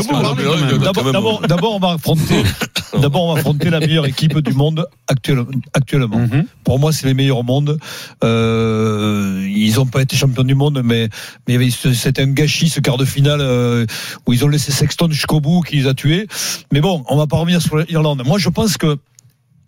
d'abord, 1.49 1.75
on 1.75 1.79
va 1.79 1.93
affronter, 1.93 2.43
d'abord, 3.01 3.25
on 3.25 3.33
va 3.35 3.41
affronter 3.41 3.71
la 3.71 3.81
meilleure 3.81 4.07
équipe 4.07 4.39
du 4.41 4.53
monde 4.53 4.87
actuel- 5.09 5.45
actuellement. 5.73 6.19
Mhm. 6.19 6.45
Pour 6.65 6.79
moi, 6.79 6.93
c'est 6.93 7.07
les 7.07 7.15
meilleurs 7.15 7.39
au 7.39 7.43
monde. 7.43 7.79
Euh, 8.25 9.47
ils 9.49 9.75
n'ont 9.77 9.87
pas 9.87 10.03
été 10.03 10.17
champions 10.17 10.45
du 10.45 10.55
monde, 10.55 10.83
mais, 10.85 11.09
mais 11.49 11.71
c'était 11.71 12.23
un 12.23 12.29
gâchis 12.33 12.69
ce 12.69 12.81
quart 12.81 12.97
de 12.99 13.05
finale 13.05 13.41
euh, 13.41 13.87
où 14.27 14.33
ils 14.33 14.45
ont 14.45 14.49
laissé 14.49 14.73
Sexton 14.73 15.09
jusqu'au 15.11 15.41
bout, 15.41 15.63
qui 15.63 15.77
les 15.77 15.87
a 15.87 15.95
tués. 15.95 16.27
Mais 16.73 16.81
bon, 16.81 17.05
on 17.09 17.17
va 17.17 17.27
pas 17.27 17.39
revenir 17.39 17.63
sur 17.63 17.79
l'Irlande. 17.79 18.23
Moi, 18.27 18.39
je 18.39 18.49
pense 18.49 18.77
que 18.77 18.99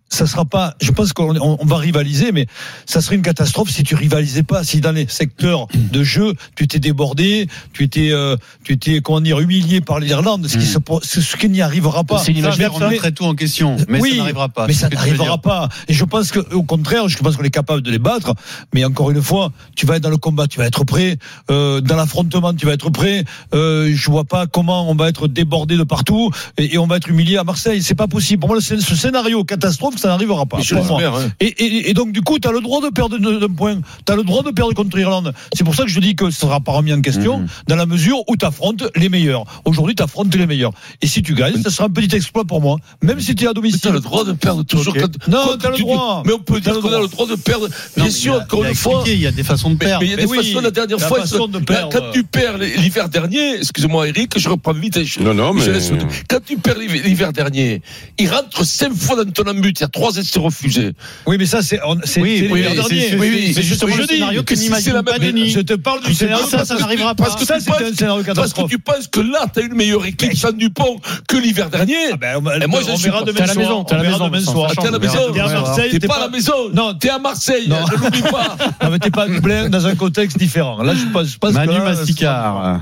ça 0.09 0.27
sera 0.27 0.45
pas. 0.45 0.75
Je 0.81 0.91
pense 0.91 1.13
qu'on 1.13 1.37
on- 1.37 1.59
on 1.61 1.65
va 1.67 1.77
rivaliser, 1.77 2.33
mais 2.33 2.47
ça 2.87 3.01
serait 3.01 3.17
une 3.17 3.23
catastrophe 3.23 3.71
si 3.71 3.83
tu 3.83 3.95
rivalisais 3.95 4.43
pas. 4.43 4.65
Si 4.65 4.81
dans 4.81 4.93
les 4.93 5.07
secteurs 5.09 5.67
de 5.75 6.03
jeu, 6.03 6.35
tu 6.57 6.65
étais 6.65 6.79
débordé, 6.79 7.47
tu 7.73 7.85
étais, 7.85 8.11
euh, 8.13 8.37
tu 8.65 8.73
étais 8.73 9.01
comment 9.01 9.21
dire 9.21 9.39
humilié 9.41 9.81
par 9.81 10.01
l'Irlande, 10.01 10.47
ce 10.49 10.57
qui 10.59 10.67
se, 10.67 10.79
c'est 11.03 11.21
ce 11.21 11.37
qui 11.37 11.49
n'y 11.49 11.61
arrivera 11.63 12.05
pas. 12.05 12.19
C'est 12.19 12.33
une 12.33 12.39
image 12.39 12.57
Ça, 12.57 12.71
on 12.71 12.75
remettrait 12.75 13.13
tout 13.13 13.25
en 13.25 13.35
question, 13.35 13.77
mais 13.89 14.01
Oui, 14.01 14.11
ça 14.13 14.17
n'arrivera 14.19 14.49
pas. 14.49 14.67
mais 14.67 14.73
ça 14.73 14.89
n'arrivera 14.89 15.39
pas. 15.39 15.69
Et 15.89 15.95
je 15.95 16.05
pense 16.05 16.31
que, 16.31 16.41
au 16.55 16.63
contraire, 16.63 17.09
je 17.09 17.19
pense 17.19 17.37
qu'on 17.37 17.45
est 17.45 17.51
capable 17.51 17.83
de 17.83 17.91
les 17.91 17.99
battre. 17.99 18.35
Mais 18.75 18.85
encore 18.85 19.11
une 19.11 19.23
fois, 19.23 19.53
tu 19.77 19.87
vas 19.87 19.97
être 19.97 20.03
dans 20.03 20.11
le 20.11 20.17
combat, 20.17 20.47
tu 20.47 20.59
vas 20.59 20.67
être 20.67 20.85
prêt. 20.85 21.17
Euh, 21.51 21.81
dans 21.81 21.97
l'affrontement, 21.97 22.53
tu 22.55 22.67
vas 22.67 22.73
être 22.73 22.91
prêt. 22.91 23.25
Euh, 23.55 23.93
je 23.95 24.11
vois 24.11 24.25
pas 24.25 24.47
comment 24.47 24.91
on 24.91 24.95
va 24.95 25.09
être 25.09 25.29
débordé 25.29 25.77
de 25.77 25.83
partout 25.85 26.31
et, 26.57 26.75
et 26.75 26.79
on 26.79 26.87
va 26.87 26.97
être 26.97 27.09
humilié 27.09 27.37
à 27.37 27.45
Marseille. 27.45 27.83
C'est 27.83 27.95
pas 27.95 28.07
possible. 28.09 28.41
Pour 28.41 28.49
moi, 28.51 28.61
ce 28.61 28.77
scénario 28.79 29.45
catastrophe, 29.45 29.95
ça 29.99 30.09
n'arrivera 30.09 30.47
pas. 30.47 30.59
Pour 30.59 30.85
moi. 30.85 31.00
hein. 31.05 31.31
Et, 31.41 31.47
et, 31.47 31.91
et 31.91 31.95
donc, 31.95 32.12
du 32.12 32.23
coup, 32.23 32.39
tu 32.39 32.49
as 32.49 32.53
le 32.53 32.61
droit 32.61 32.81
de 32.81 32.89
perdre 32.89 33.19
d'un 33.19 33.49
point. 33.49 33.81
Tu 34.06 34.12
as 34.12 34.17
le 34.17 34.23
droit 34.25 34.43
de 34.43 34.50
perdre 34.50 34.73
contre 34.75 34.97
l'Irlande. 34.97 35.33
C'est 35.55 35.65
pour 35.65 35.75
ça 35.75 35.83
que 35.85 35.91
je 35.91 36.00
dis 36.00 36.15
que 36.17 36.31
ça 36.31 36.41
sera 36.47 36.61
pas 36.61 36.73
remis 36.73 36.93
en 36.93 37.00
question, 37.00 37.39
Mhm. 37.41 37.47
dans 37.69 37.77
la 37.77 37.87
mesure 37.87 38.19
où 38.29 38.37
tu 38.37 38.47
affrontes 38.47 38.85
les 38.97 39.09
meilleurs. 39.09 39.45
Aujourd'hui, 39.65 39.95
tu 39.95 40.03
affrontes 40.03 40.35
les 40.35 40.47
meilleurs. 40.47 40.73
Et 41.03 41.06
si 41.06 41.23
tu 41.23 41.35
gagnes, 41.35 41.61
ça 41.62 41.71
sera 41.71 41.87
un 41.87 41.91
petit 41.91 42.15
exploit 42.17 42.45
pour 42.45 42.61
moi. 42.61 42.77
Même 43.03 43.21
si 43.21 43.35
tu 43.35 43.45
es 43.45 43.49
à 43.49 43.53
domicile. 43.53 43.81
t'as 43.81 43.91
le 43.91 44.00
droit 44.00 44.25
de 44.25 44.33
perdre 44.33 44.62
toujours 44.65 44.95
quand. 44.95 45.29
Non, 45.29 45.43
quand 45.45 45.59
t'as 45.59 45.71
le 45.71 45.77
tu- 45.77 45.83
droit. 45.83 46.23
Mais 46.25 46.33
on 46.33 46.39
peut 46.39 46.61
dire 46.61 46.79
qu'on 46.81 46.93
a 46.93 47.00
le 47.00 47.09
droit 47.09 47.27
de 47.27 47.35
perdre. 47.37 47.69
Bien 47.97 48.11
sûr, 48.11 48.35
encore 48.35 48.65
une 48.65 48.75
fois. 48.75 48.93
expliqué, 49.00 49.17
il 49.17 49.23
y 49.23 49.27
a 49.27 49.33
des 49.33 49.43
façons 49.45 49.71
de 49.71 49.77
perdre. 49.77 50.00
mais 50.00 50.06
il 50.06 50.11
y 50.11 50.15
a 50.15 50.17
des 50.17 50.27
oui, 50.27 50.39
façons, 50.39 50.61
la 50.61 50.71
dernière 50.71 50.99
la 50.99 51.06
fois, 51.06 51.19
de 51.21 51.59
perdre. 51.59 51.89
quand 51.93 52.11
tu 52.12 52.25
perds 52.25 52.59
l'hiver 52.59 53.09
dernier, 53.09 53.56
excusez-moi 53.59 54.09
Eric, 54.09 54.39
je 54.39 54.49
reprends 54.49 54.73
vite. 54.73 55.03
je- 55.05 55.21
Non, 55.21 55.35
non, 55.35 55.53
je 55.59 55.67
mais- 55.71 55.73
laisse- 55.75 55.93
Quand 56.29 56.39
tu 56.45 56.56
perds 56.59 56.79
l'hiver 56.79 57.03
l'hiver 57.05 57.33
dernier, 57.33 57.83
il 58.19 58.29
rentre 58.31 58.65
cinq 58.65 58.93
fois 58.95 59.23
dans 59.25 59.31
ton 59.31 59.53
but, 59.55 59.85
a 59.88 59.90
trois 59.90 60.17
essais 60.17 60.38
refusés. 60.38 60.93
Oui, 61.26 61.37
mais 61.38 61.46
ça, 61.46 61.62
c'est 61.62 61.81
c'est- 62.05 62.20
Oui, 62.20 62.38
c'est 62.40 62.49
c'est- 62.62 62.75
dernier. 62.75 63.08
c'est- 63.11 63.17
Oui, 63.19 63.43
c'est 63.49 63.52
c'est 63.55 63.62
justement 63.62 63.94
le 63.94 63.96
que 63.96 64.02
je 64.02 64.08
dis. 64.08 64.14
scénario 64.14 64.43
que 64.43 64.55
n'imagine 64.55 64.93
c'est 64.96 65.02
pas 65.05 65.19
Denis. 65.19 65.50
Je 65.50 65.61
te 65.61 65.75
parle 65.75 66.02
du 66.05 66.14
scénario 66.14 66.46
ça, 66.46 66.64
ça 66.64 66.76
n'arrivera 66.79 67.14
pas. 67.14 67.25
Parce 67.25 67.37
que 67.37 67.44
ça, 67.44 67.55
penses- 67.55 67.81
un 67.82 67.94
scénario 67.94 68.23
Parce 68.35 68.52
que 68.52 68.67
tu 68.69 68.79
penses 68.79 69.06
que 69.08 69.20
là, 69.20 69.46
t'as 69.52 69.62
une 69.62 69.75
meilleure 69.75 70.05
équipe 70.06 70.37
sans 70.37 70.52
Dupont 70.52 71.00
que 71.26 71.37
l'hiver 71.37 71.70
dernier. 71.70 71.96
Ah 72.12 72.17
ben, 72.17 72.40
moi, 72.40 72.55
je 72.87 72.96
suis 72.96 73.11
T'es 73.11 73.43
à 73.43 73.46
la 73.46 73.55
maison, 73.55 73.79
On 73.81 73.85
t'es 73.85 73.94
à 73.94 73.99
la 73.99 74.00
maison. 74.02 74.31
T'es 74.31 74.87
à 74.87 74.90
la 74.90 74.99
maison. 74.99 75.32
T'es 75.32 75.40
à 75.40 75.49
Marseille, 75.49 75.99
T'es 75.99 76.06
pas 76.06 76.17
à 76.17 76.20
la 76.20 76.29
maison. 76.29 76.52
Non. 76.73 76.94
T'es 76.94 77.11
à 77.11 77.19
Marseille. 77.19 77.69
Non. 77.69 77.76
Ne 77.87 77.96
l'oublie 77.96 78.23
pas. 78.23 78.56
Non, 78.82 78.90
mais 78.90 78.99
t'es 78.99 79.11
pas 79.11 79.26
dans 79.69 79.87
un 79.87 79.94
contexte 79.94 80.38
différent. 80.38 80.82
Là, 80.82 80.94
je 80.94 81.05
que 81.49 81.52
Manu 81.52 81.79
Masticard. 81.79 82.81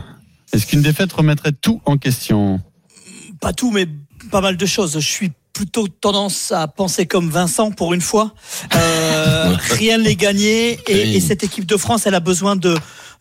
Est-ce 0.52 0.66
qu'une 0.66 0.82
défaite 0.82 1.12
remettrait 1.12 1.52
tout 1.52 1.80
en 1.84 1.96
question? 1.96 2.60
Pas 3.40 3.52
tout, 3.52 3.70
mais 3.70 3.86
pas 4.30 4.40
mal 4.40 4.56
de 4.56 4.66
choses. 4.66 4.94
Je 4.94 4.98
suis 5.00 5.32
plutôt 5.56 5.88
tendance 5.88 6.52
à 6.52 6.68
penser 6.68 7.06
comme 7.06 7.30
Vincent 7.30 7.70
pour 7.70 7.94
une 7.94 8.02
fois. 8.02 8.34
Euh, 8.74 9.56
rien 9.70 9.96
n'est 9.96 10.14
gagné 10.14 10.78
et, 10.86 11.16
et 11.16 11.20
cette 11.20 11.44
équipe 11.44 11.64
de 11.64 11.78
France, 11.78 12.06
elle 12.06 12.14
a 12.14 12.20
besoin 12.20 12.56
de 12.56 12.74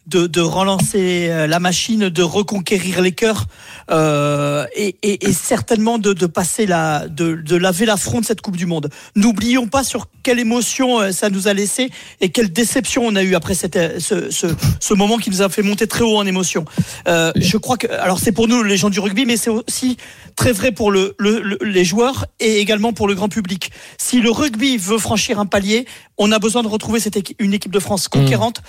de, 0.08 0.28
de 0.28 0.42
relancer 0.42 1.28
euh, 1.30 1.48
la 1.48 1.60
machine, 1.60 2.10
de 2.10 2.22
reconquérir 2.24 3.02
les 3.02 3.12
cœurs 3.12 3.46
euh, 3.92 4.66
et, 4.76 4.96
et, 5.04 5.28
et 5.28 5.34
certainement 5.34 5.98
de, 5.98 6.14
de 6.14 6.26
passer 6.26 6.66
la, 6.66 7.08
de, 7.08 7.36
de 7.36 7.56
laver 7.56 7.86
la 7.86 7.98
front 7.98 8.20
de 8.22 8.26
cette 8.26 8.42
Coupe 8.42 8.58
du 8.58 8.66
Monde. 8.66 8.90
N'oublions 9.16 9.68
pas 9.68 9.84
sur 9.84 10.08
quelle 10.24 10.40
émotion 10.40 11.00
euh, 11.00 11.12
ça 11.12 11.30
nous 11.30 11.48
a 11.48 11.54
laissé 11.54 11.90
et 12.22 12.30
quelle 12.30 12.52
déception 12.52 13.04
on 13.06 13.16
a 13.16 13.24
eu 13.24 13.36
après 13.36 13.56
cette, 13.56 13.76
euh, 13.76 14.00
ce, 14.00 14.30
ce, 14.32 14.48
ce 14.80 14.94
moment 14.94 15.18
qui 15.18 15.30
nous 15.30 15.42
a 15.42 15.50
fait 15.50 15.62
monter 15.64 15.88
très 15.88 16.04
haut 16.04 16.18
en 16.18 16.26
émotion. 16.26 16.66
Euh, 17.08 17.32
je 17.36 17.58
crois 17.58 17.78
que, 17.78 17.88
alors 17.88 18.20
c'est 18.20 18.32
pour 18.32 18.48
nous 18.48 18.64
les 18.64 18.78
gens 18.78 18.90
du 18.90 19.00
rugby, 19.00 19.26
mais 19.26 19.38
c'est 19.38 19.50
aussi 19.50 19.98
très 20.36 20.52
vrai 20.52 20.72
pour 20.72 20.92
le, 20.92 21.16
le- 21.18 21.42
le- 21.42 21.58
les 21.64 21.86
joueurs 21.86 22.26
et 22.40 22.60
également 22.60 22.94
pour 22.94 23.08
le 23.08 23.16
grand 23.16 23.30
public. 23.30 23.72
Si 23.98 24.22
le 24.22 24.30
rugby 24.32 24.78
veut 24.78 24.98
franchir 24.98 25.40
un 25.40 25.46
palier, 25.46 25.86
on 26.18 26.32
a 26.32 26.40
besoin 26.40 26.64
de 26.64 26.68
retrouver 26.68 27.00
cette 27.00 27.16
une 27.40 27.54
équipe 27.54 27.72
de 27.72 27.80
France 27.80 28.08
conquérante 28.08 28.62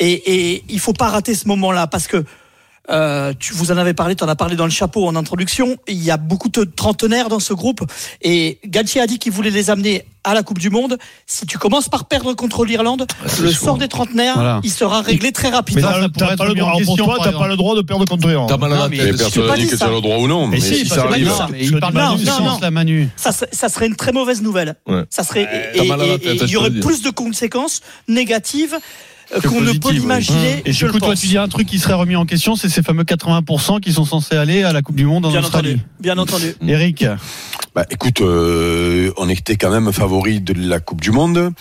et, 0.00 0.12
et 0.54 0.64
il 0.68 0.80
faut 0.80 0.92
pas 0.94 1.08
rater 1.08 1.34
ce 1.34 1.46
moment-là 1.48 1.86
parce 1.86 2.06
que 2.08 2.24
euh, 2.90 3.32
tu 3.38 3.52
vous 3.52 3.70
en 3.70 3.76
avez 3.76 3.94
parlé, 3.94 4.16
tu 4.16 4.24
en 4.24 4.28
as 4.28 4.34
parlé 4.34 4.56
dans 4.56 4.64
le 4.64 4.70
chapeau 4.70 5.06
en 5.06 5.14
introduction. 5.14 5.76
Il 5.86 6.02
y 6.02 6.10
a 6.10 6.16
beaucoup 6.16 6.48
de 6.48 6.64
trentenaires 6.64 7.28
dans 7.28 7.38
ce 7.38 7.52
groupe 7.54 7.82
et 8.20 8.58
Galtier 8.66 9.00
a 9.00 9.06
dit 9.06 9.18
qu'il 9.20 9.30
voulait 9.30 9.50
les 9.50 9.70
amener 9.70 10.04
à 10.24 10.34
la 10.34 10.42
Coupe 10.42 10.58
du 10.58 10.70
Monde. 10.70 10.98
Si 11.24 11.46
tu 11.46 11.56
commences 11.56 11.88
par 11.88 12.06
perdre 12.06 12.34
contre 12.34 12.64
l'Irlande, 12.64 13.06
le 13.40 13.52
sort 13.52 13.78
des 13.78 13.86
trentenaires, 13.86 14.34
Voilà. 14.34 14.60
il 14.64 14.70
sera 14.72 15.02
réglé 15.02 15.30
très 15.30 15.50
Mais 15.50 15.56
rapidement. 15.56 15.88
ça 15.92 16.00
t'as 16.18 16.26
t'as 16.30 16.36
pas 16.36 16.46
le 16.46 16.54
droit. 16.54 16.76
Question, 16.78 16.96
toi, 16.96 17.18
t'as 17.22 17.32
pas 17.32 17.46
le 17.48 17.56
droit 17.56 17.76
de 17.76 17.82
perdre 17.82 18.04
contre 18.06 18.26
l'Irlande. 18.26 18.48
T'as 18.48 18.56
mal 18.56 18.72
à 18.72 18.76
la 18.78 18.88
mais- 18.88 18.96
tête. 18.98 19.18
Personne 19.18 19.46
n'a 19.46 19.56
dit 19.56 19.68
que 19.68 19.76
ça. 19.76 19.84
tu 19.86 19.90
as 19.92 19.94
le 19.94 20.00
droit 20.00 20.16
ou 20.16 20.26
non. 20.26 20.48
Mais 20.48 20.58
si, 20.58 20.84
ça 20.88 21.02
arrive. 21.04 21.28
Non, 21.28 21.34
mais 21.52 21.58
il 21.64 21.78
parle 21.78 21.94
Non, 21.94 22.08
non, 22.08 22.14
du 22.16 22.24
non. 22.24 22.32
sens, 22.38 22.60
la 22.60 22.70
Manu. 22.72 23.08
ça, 23.14 23.30
serait- 23.30 23.48
ça 23.52 23.68
serait 23.68 23.86
une 23.86 23.96
très 23.96 24.10
mauvaise 24.12 24.42
nouvelle. 24.42 24.74
Ouais. 24.88 25.04
Ça 25.10 25.22
serait 25.22 25.46
t'as 25.76 25.84
il 25.84 26.48
y 26.50 26.56
aurait 26.56 26.70
plus 26.72 27.02
de 27.02 27.10
conséquences 27.10 27.82
négatives 28.08 28.76
qu'on 29.48 29.60
ne 29.60 29.72
peut 29.72 29.88
oui. 29.90 29.94
l'imaginer. 30.00 30.62
Et 30.64 30.72
je 30.72 30.86
du 30.86 30.92
le 30.92 30.98
toi, 30.98 31.08
pense. 31.10 31.20
tu 31.20 31.28
dis 31.28 31.38
un 31.38 31.48
truc 31.48 31.66
qui 31.68 31.78
serait 31.78 31.94
remis 31.94 32.16
en 32.16 32.26
question, 32.26 32.56
c'est 32.56 32.68
ces 32.68 32.82
fameux 32.82 33.04
80% 33.04 33.80
qui 33.80 33.92
sont 33.92 34.04
censés 34.04 34.36
aller 34.36 34.62
à 34.62 34.72
la 34.72 34.82
Coupe 34.82 34.96
du 34.96 35.04
Monde 35.04 35.26
en 35.26 35.30
Bien 35.30 35.40
Australie. 35.40 35.70
entendu, 35.74 35.84
bien 36.00 36.18
entendu. 36.18 36.54
Eric, 36.66 37.04
Bah, 37.74 37.86
écoute, 37.90 38.20
euh, 38.20 39.12
on 39.16 39.28
était 39.28 39.56
quand 39.56 39.70
même 39.70 39.92
favori 39.92 40.40
de 40.40 40.52
la 40.54 40.80
Coupe 40.80 41.00
du 41.00 41.12
Monde. 41.12 41.52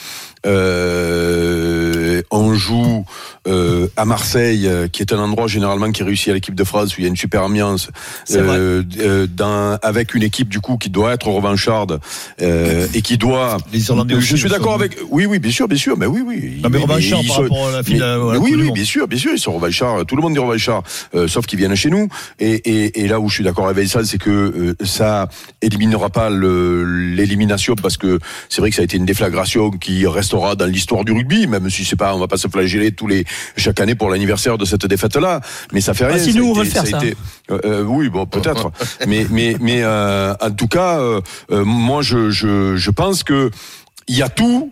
Euh, 0.46 2.09
on 2.32 2.54
joue 2.54 3.06
euh, 3.48 3.88
à 3.98 4.06
Marseille, 4.06 4.68
euh, 4.68 4.88
qui 4.88 5.02
est 5.02 5.14
un 5.14 5.20
endroit 5.20 5.48
généralement 5.48 5.92
qui 5.92 6.04
réussit 6.04 6.30
à 6.30 6.34
l'équipe 6.34 6.56
de 6.56 6.64
France, 6.64 6.96
où 6.98 7.02
il 7.02 7.04
y 7.04 7.06
a 7.06 7.10
une 7.10 7.18
super 7.18 7.44
ambiance, 7.44 7.90
euh, 8.32 8.84
euh, 9.00 9.28
dans, 9.28 9.78
avec 9.82 10.14
une 10.14 10.24
équipe 10.24 10.50
du 10.50 10.60
coup 10.60 10.78
qui 10.78 10.90
doit 10.90 11.14
être 11.14 11.28
revancharde 11.28 12.00
euh, 12.42 12.88
et 12.94 13.02
qui 13.02 13.18
doit. 13.18 13.58
Les 13.74 13.88
Irlandais 13.88 14.16
aussi 14.16 14.28
je 14.30 14.36
suis 14.36 14.50
d'accord 14.50 14.74
avec. 14.74 14.98
Oui, 15.10 15.26
oui, 15.26 15.40
bien 15.40 15.52
sûr, 15.52 15.68
bien 15.68 15.78
sûr, 15.78 15.98
mais 15.98 16.06
oui, 16.06 16.22
oui. 16.26 16.60
Non, 16.64 16.70
mais 16.70 16.78
revanchards 16.80 17.24
par 17.28 17.36
sont- 17.38 17.42
rapport 17.44 17.68
à 17.68 17.72
la 17.72 17.84
finale, 17.84 18.20
mais- 18.20 18.30
à 18.30 18.34
la 18.34 18.34
mais 18.34 18.38
Coupe 18.40 18.48
oui, 18.50 18.56
oui, 18.64 18.72
bien 18.72 18.84
sûr, 18.86 19.08
bien 19.08 19.20
sûr, 19.20 19.32
ils 19.34 19.40
sont 19.40 19.54
revanchards. 19.54 20.06
Tout 20.06 20.16
le 20.16 20.22
monde 20.22 20.36
est 20.36 20.40
revanchard, 20.40 20.84
euh, 21.16 21.28
sauf 21.28 21.46
qu'ils 21.46 21.60
viennent 21.60 21.76
chez 21.76 21.90
nous. 21.90 22.08
Et, 22.40 22.52
et, 22.54 23.02
et 23.02 23.08
là 23.08 23.20
où 23.20 23.30
je 23.30 23.36
suis 23.36 23.44
d'accord 23.44 23.68
avec 23.68 23.78
Vincent, 23.84 24.04
c'est 24.04 24.18
que 24.18 24.30
euh, 24.30 24.76
ça 24.86 25.28
éliminera 25.62 26.10
pas 26.10 26.30
l'élimination 26.30 27.76
parce 27.76 27.98
que 27.98 28.20
c'est 28.50 28.62
vrai 28.62 28.70
que 28.70 28.76
ça 28.76 28.82
a 28.82 28.86
été 28.86 28.98
une 28.98 29.06
déflagration 29.06 29.72
qui 29.72 30.06
restera 30.08 30.56
dans 30.56 30.66
l'histoire 30.66 31.04
du 31.06 31.12
rugby, 31.12 31.48
même 31.48 31.70
si 31.70 31.86
c'est 31.86 31.96
pas, 31.96 32.09
on 32.16 32.20
va 32.20 32.28
pas 32.28 32.38
se 32.38 32.48
flageller 32.48 32.92
tous 32.92 33.08
les 33.08 33.26
chaque 33.58 33.80
année 33.80 33.96
pour 33.96 34.10
l'anniversaire 34.10 34.58
de 34.58 34.66
cette 34.66 34.86
défaite-là. 34.86 35.42
Mais 35.72 35.82
ça 35.82 35.94
fait 35.94 36.06
Ah, 36.06 36.14
rien. 36.14 36.24
si 36.24 36.34
ça 36.34 36.40
nous, 36.40 36.52
on 36.52 36.60
le 36.60 36.66
faire, 36.66 36.86
ça. 36.88 36.98
été- 36.98 37.16
euh, 37.52 37.60
euh, 37.66 37.84
oui, 37.84 38.10
bon, 38.10 38.26
peut-être. 38.26 38.72
mais 39.08 39.26
mais 39.30 39.56
mais 39.60 39.82
euh, 39.84 40.34
en 40.42 40.52
tout 40.52 40.68
cas, 40.68 41.00
euh, 41.00 41.22
moi 41.52 42.02
je 42.02 42.30
je 42.30 42.76
je 42.76 42.92
pense 42.92 43.24
que 43.24 43.50
il 44.08 44.18
y 44.18 44.24
a 44.24 44.30
tout 44.30 44.72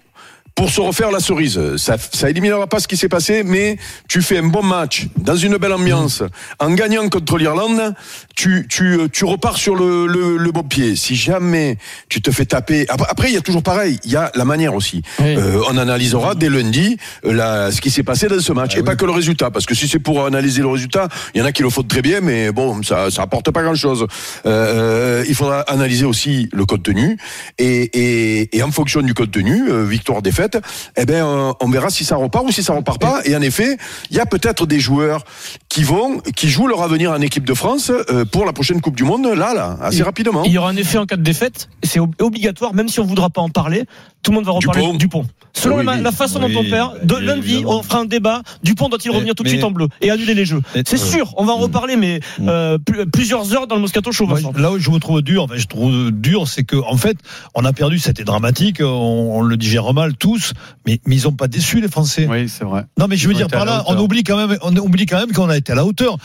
pour 0.58 0.72
se 0.72 0.82
refaire 0.82 1.12
la 1.12 1.20
cerise. 1.20 1.78
Ça, 1.78 1.98
ça 1.98 2.30
éliminera 2.30 2.66
pas 2.66 2.80
ce 2.80 2.88
qui 2.88 2.98
s'est 2.98 3.08
passé, 3.08 3.44
mais 3.46 3.78
tu 4.10 4.24
fais 4.24 4.40
un 4.40 4.48
bon 4.48 4.64
match 4.64 5.06
dans 5.16 5.36
une 5.36 5.56
belle 5.58 5.72
ambiance, 5.74 6.24
en 6.60 6.72
gagnant 6.72 7.08
contre 7.10 7.38
l'Irlande, 7.38 7.94
tu, 8.36 8.66
tu, 8.68 8.98
tu 9.14 9.24
repars 9.24 9.58
sur 9.58 9.76
le, 9.76 10.08
le, 10.08 10.38
le 10.38 10.52
bon 10.52 10.64
pied. 10.64 10.96
Si 10.96 11.16
jamais 11.16 11.78
tu 12.10 12.22
te 12.22 12.32
fais 12.32 12.46
taper, 12.46 12.88
après, 12.90 13.30
il 13.30 13.36
y 13.36 13.38
a 13.38 13.42
toujours 13.42 13.62
pareil, 13.62 14.00
il 14.04 14.12
y 14.12 14.16
a 14.16 14.32
la 14.34 14.46
manière 14.46 14.74
aussi. 14.74 15.04
Euh, 15.22 15.62
on 15.70 15.78
analysera 15.78 16.34
dès 16.34 16.50
lundi 16.50 16.98
euh, 17.24 17.34
la, 17.34 17.72
ce 17.72 17.80
qui 17.80 17.92
s'est 17.92 18.04
passé 18.04 18.28
dans 18.28 18.40
ce 18.40 18.52
match, 18.52 18.76
et 18.76 18.82
pas 18.82 18.96
que 18.96 19.06
le 19.06 19.12
résultat, 19.12 19.52
parce 19.52 19.68
que 19.68 19.76
si 19.76 19.88
c'est 19.88 20.00
pour 20.00 20.26
analyser 20.26 20.62
le 20.62 20.70
résultat, 20.70 21.08
il 21.36 21.40
y 21.40 21.44
en 21.44 21.46
a 21.46 21.52
qui 21.52 21.62
le 21.62 21.70
font 21.70 21.84
très 21.84 22.02
bien, 22.02 22.20
mais 22.22 22.52
bon, 22.52 22.82
ça, 22.82 23.12
ça 23.12 23.22
apporte 23.22 23.52
pas 23.52 23.62
grand-chose. 23.62 24.08
Euh, 24.48 25.24
il 25.30 25.36
faudra 25.36 25.62
analyser 25.62 26.06
aussi 26.06 26.50
le 26.52 26.66
contenu, 26.66 27.18
et, 27.60 27.84
et, 27.94 28.58
et 28.58 28.64
en 28.64 28.72
fonction 28.72 29.02
du 29.04 29.14
contenu, 29.14 29.70
euh, 29.70 29.84
victoire 29.84 30.24
défaite, 30.24 30.47
eh 30.96 31.06
ben 31.06 31.25
euh, 31.25 31.51
on 31.62 31.70
verra 31.70 31.89
si 31.89 32.04
ça 32.06 32.16
repart 32.16 32.46
ou 32.46 32.51
si 32.51 32.63
ça 32.63 32.74
repart 32.74 33.00
pas. 33.00 33.22
Et 33.25 33.36
en 33.36 33.42
effet, 33.42 33.77
il 34.10 34.18
y 34.18 34.20
a 34.20 34.25
peut-être 34.25 34.66
des 34.66 34.80
joueurs 34.80 35.24
qui 35.70 35.84
vont, 35.84 36.20
qui 36.36 36.50
jouent 36.50 36.68
leur 36.68 36.82
avenir 36.82 37.12
en 37.12 37.22
équipe 37.22 37.46
de 37.46 37.54
France 37.54 37.92
euh, 37.92 38.25
pour 38.25 38.46
la 38.46 38.54
prochaine 38.54 38.82
Coupe 38.82 38.96
du 38.96 39.04
Monde, 39.04 39.25
là, 39.25 39.54
là, 39.54 39.77
assez 39.82 39.98
Il- 39.98 40.04
rapidement. 40.04 40.44
Il 40.44 40.51
y 40.51 40.58
aura 40.58 40.70
un 40.70 40.75
effet 40.77 40.98
en 40.98 41.06
cas 41.06 41.16
de 41.18 41.24
défaite. 41.24 41.70
C'est 41.84 42.00
ob- 42.00 42.16
obligatoire, 42.22 42.74
même 42.74 42.89
si 42.89 43.00
on 43.00 43.06
voudra 43.06 43.30
pas 43.30 43.42
en 43.42 43.50
parler. 43.50 43.84
Tout 44.24 44.32
le 44.32 44.36
monde 44.36 44.46
va 44.46 44.54
en 44.54 44.60
Dupont. 44.60 44.94
Dupont. 44.96 45.25
Selon 45.54 45.77
Oui, 45.77 45.86
la, 45.86 46.12
façon 46.12 46.39
dont 46.39 46.50
on 46.56 46.63
perd, 46.70 47.06
de 47.06 47.16
oui, 47.16 47.25
lundi, 47.25 47.54
évidemment. 47.54 47.80
on 47.80 47.84
fera 47.84 48.00
un 48.00 48.06
débat. 48.06 48.42
Dupont 48.62 48.89
doit-il 48.89 49.10
revenir 49.12 49.34
tout 49.36 49.44
de 49.44 49.48
suite 49.50 49.63
en 49.63 49.72
bleu 49.72 49.88
et 50.01 50.12
annuler 50.12 50.34
les 50.36 50.46
jeux? 50.46 50.62
C'est 50.74 50.92
ouais. 50.92 50.98
sûr, 50.98 51.34
on 51.38 51.46
va 51.46 51.54
en 51.54 51.58
reparler, 51.58 51.96
mais 51.96 52.20
euh, 52.42 52.77
pl- 52.77 53.10
plusieurs 53.10 53.56
heures 53.56 53.66
dans 53.68 53.75
le 53.75 53.82
Moscato 53.82 54.12
Show. 54.12 54.27
Moi, 54.27 54.39
là 54.58 54.72
où 54.72 54.80
je 54.80 54.89
me 54.92 55.00
trouve 55.00 55.22
dur, 55.22 55.44
enfin, 55.44 55.56
je 55.58 55.66
trouve 55.66 56.12
dur, 56.12 56.48
c'est 56.48 56.63
que 56.63 56.75
en 56.75 56.98
fait, 56.98 57.18
on 57.56 57.63
a 57.66 57.74
perdu, 57.74 57.98
c'était 58.00 58.24
dramatique, 58.24 58.82
on, 58.82 58.86
on 58.86 59.42
le 59.42 59.58
digère 59.58 59.92
mal 59.94 60.16
tous, 60.16 60.37
mais, 60.86 61.00
mais 61.06 61.15
ils 61.15 61.27
ont 61.27 61.32
pas 61.32 61.48
déçu 61.48 61.82
les 61.82 61.88
Français. 61.88 62.27
oui, 62.29 62.48
c'est 62.50 62.63
vrai. 62.63 62.84
Non, 62.98 63.08
mais 63.08 63.17
je 63.17 63.27
veux 63.27 63.34
dire 63.34 63.48
par 63.48 63.65
là, 63.65 63.84
on 63.88 63.98
oublie 63.98 64.24
quand 64.24 64.38
même, 64.38 64.58
on 64.62 64.75
oublie 64.77 65.06
quand 65.06 65.17
même 65.20 65.32
qu'on 65.32 65.50
a 65.50 65.58
été 65.58 65.72
à 65.72 65.75
la 65.75 65.86
hauteur. 65.86 66.17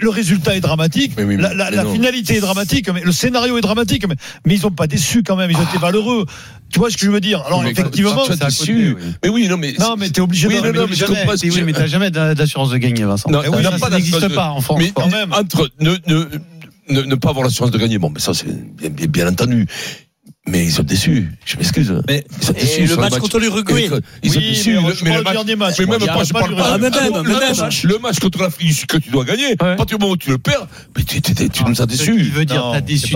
Le 0.00 0.08
résultat 0.10 0.56
est 0.56 0.60
dramatique, 0.60 1.12
Mais 1.16 1.24
oui, 1.24 1.36
mais- 1.36 1.42
la, 1.42 1.54
la- 1.54 1.70
mais 1.70 1.76
la 1.76 1.84
non. 1.84 1.92
finalité 1.92 2.36
est 2.36 2.40
dramatique, 2.40 2.88
mais 2.92 3.02
le 3.02 3.12
scénario 3.12 3.56
est 3.58 3.60
dramatique, 3.62 4.06
mais, 4.08 4.16
mais 4.46 4.54
ils 4.54 4.66
ont 4.66 4.70
pas 4.70 4.86
déçu 4.86 5.22
quand 5.22 5.36
même, 5.36 5.50
ils 5.50 5.56
ont 5.56 5.62
été 5.64 5.78
valeureux. 5.78 6.24
Tu 6.70 6.78
vois 6.78 6.90
ce 6.90 6.96
que 6.98 7.06
je 7.06 7.10
veux 7.10 7.20
dire? 7.20 7.42
Alors 7.46 7.62
Mais 7.62 7.70
effectivement, 7.70 8.24
tu 8.26 8.36
déçu. 8.36 8.94
côté. 8.94 9.06
Mais 9.24 9.28
oui, 9.30 9.48
non, 9.48 9.56
mais. 9.56 9.74
Non, 9.78 9.96
mais 9.98 10.10
t'es 10.10 10.20
obligé 10.20 10.48
Oui, 10.48 10.56
de. 10.56 10.60
non, 10.60 10.66
non, 10.82 10.86
mais 10.88 11.50
Oui, 11.50 11.62
mais 11.64 11.72
t'as 11.72 11.86
jamais 11.86 12.10
d'a- 12.10 12.34
d'assurance 12.34 12.70
de 12.70 12.76
gagner, 12.76 13.04
Vincent. 13.04 13.30
Non, 13.30 13.40
Eh 13.44 13.48
oui, 13.48 13.54
on 13.58 13.70
n'a 13.70 13.78
ça, 13.78 13.88
n'existe 13.90 14.28
pas 14.34 14.50
en 14.50 14.60
France. 14.60 14.78
Mais 14.82 14.90
quand 14.90 15.08
même. 15.08 15.32
entre 15.32 15.70
ne, 15.80 15.92
ne, 16.06 16.24
ne, 16.90 17.02
ne 17.02 17.14
pas 17.14 17.30
avoir 17.30 17.44
l'assurance 17.44 17.70
de 17.70 17.78
gagner, 17.78 17.98
bon, 17.98 18.10
mais 18.10 18.20
ça, 18.20 18.34
c'est 18.34 18.46
bien, 18.76 18.90
bien, 18.90 19.06
bien 19.06 19.28
entendu. 19.28 19.66
Mais 20.50 20.64
ils 20.64 20.72
sont 20.72 20.82
déçus. 20.82 21.28
Je 21.44 21.56
m'excuse. 21.56 21.94
Mais- 22.08 22.24
ils 22.40 22.46
sont 22.46 22.52
déçus 22.52 22.86
le 22.86 22.96
match 22.96 23.18
contre 23.18 23.38
l'Uruguay. 23.38 23.90
Ils 24.22 24.32
sont 24.32 24.38
Oui, 24.38 24.48
déçus. 24.50 24.70
mais 24.74 24.88
Le- 24.88 24.94
mais 25.04 25.22
match- 25.22 25.32
dernier 25.32 25.56
match. 25.56 25.74
Mais 25.78 25.86
même 25.86 25.98
pas, 26.06 26.24
je 26.24 26.32
parle 26.32 26.56
pas. 26.56 26.70
Ah, 26.74 26.78
même, 26.78 26.92
même, 26.92 27.22
le, 27.24 27.56
match, 27.56 27.82
le 27.84 27.98
match 27.98 28.18
contre 28.18 28.40
l'Afrique 28.42 28.86
que 28.86 28.96
tu 28.96 29.10
dois 29.10 29.24
gagner. 29.24 29.52
À 29.58 29.74
partir 29.76 29.98
du 29.98 30.02
moment 30.02 30.12
où 30.12 30.16
tu 30.16 30.30
le 30.30 30.38
perds, 30.38 30.66
mais 30.96 31.04
tu, 31.04 31.20
tu, 31.20 31.34
tu, 31.34 31.48
tu 31.50 31.64
nous 31.64 31.82
as 31.82 31.86
déçus. 31.86 32.16
qui 32.16 32.30
veut 32.30 32.44
dire, 32.44 32.70
t'as 32.72 32.80
déçu, 32.80 33.14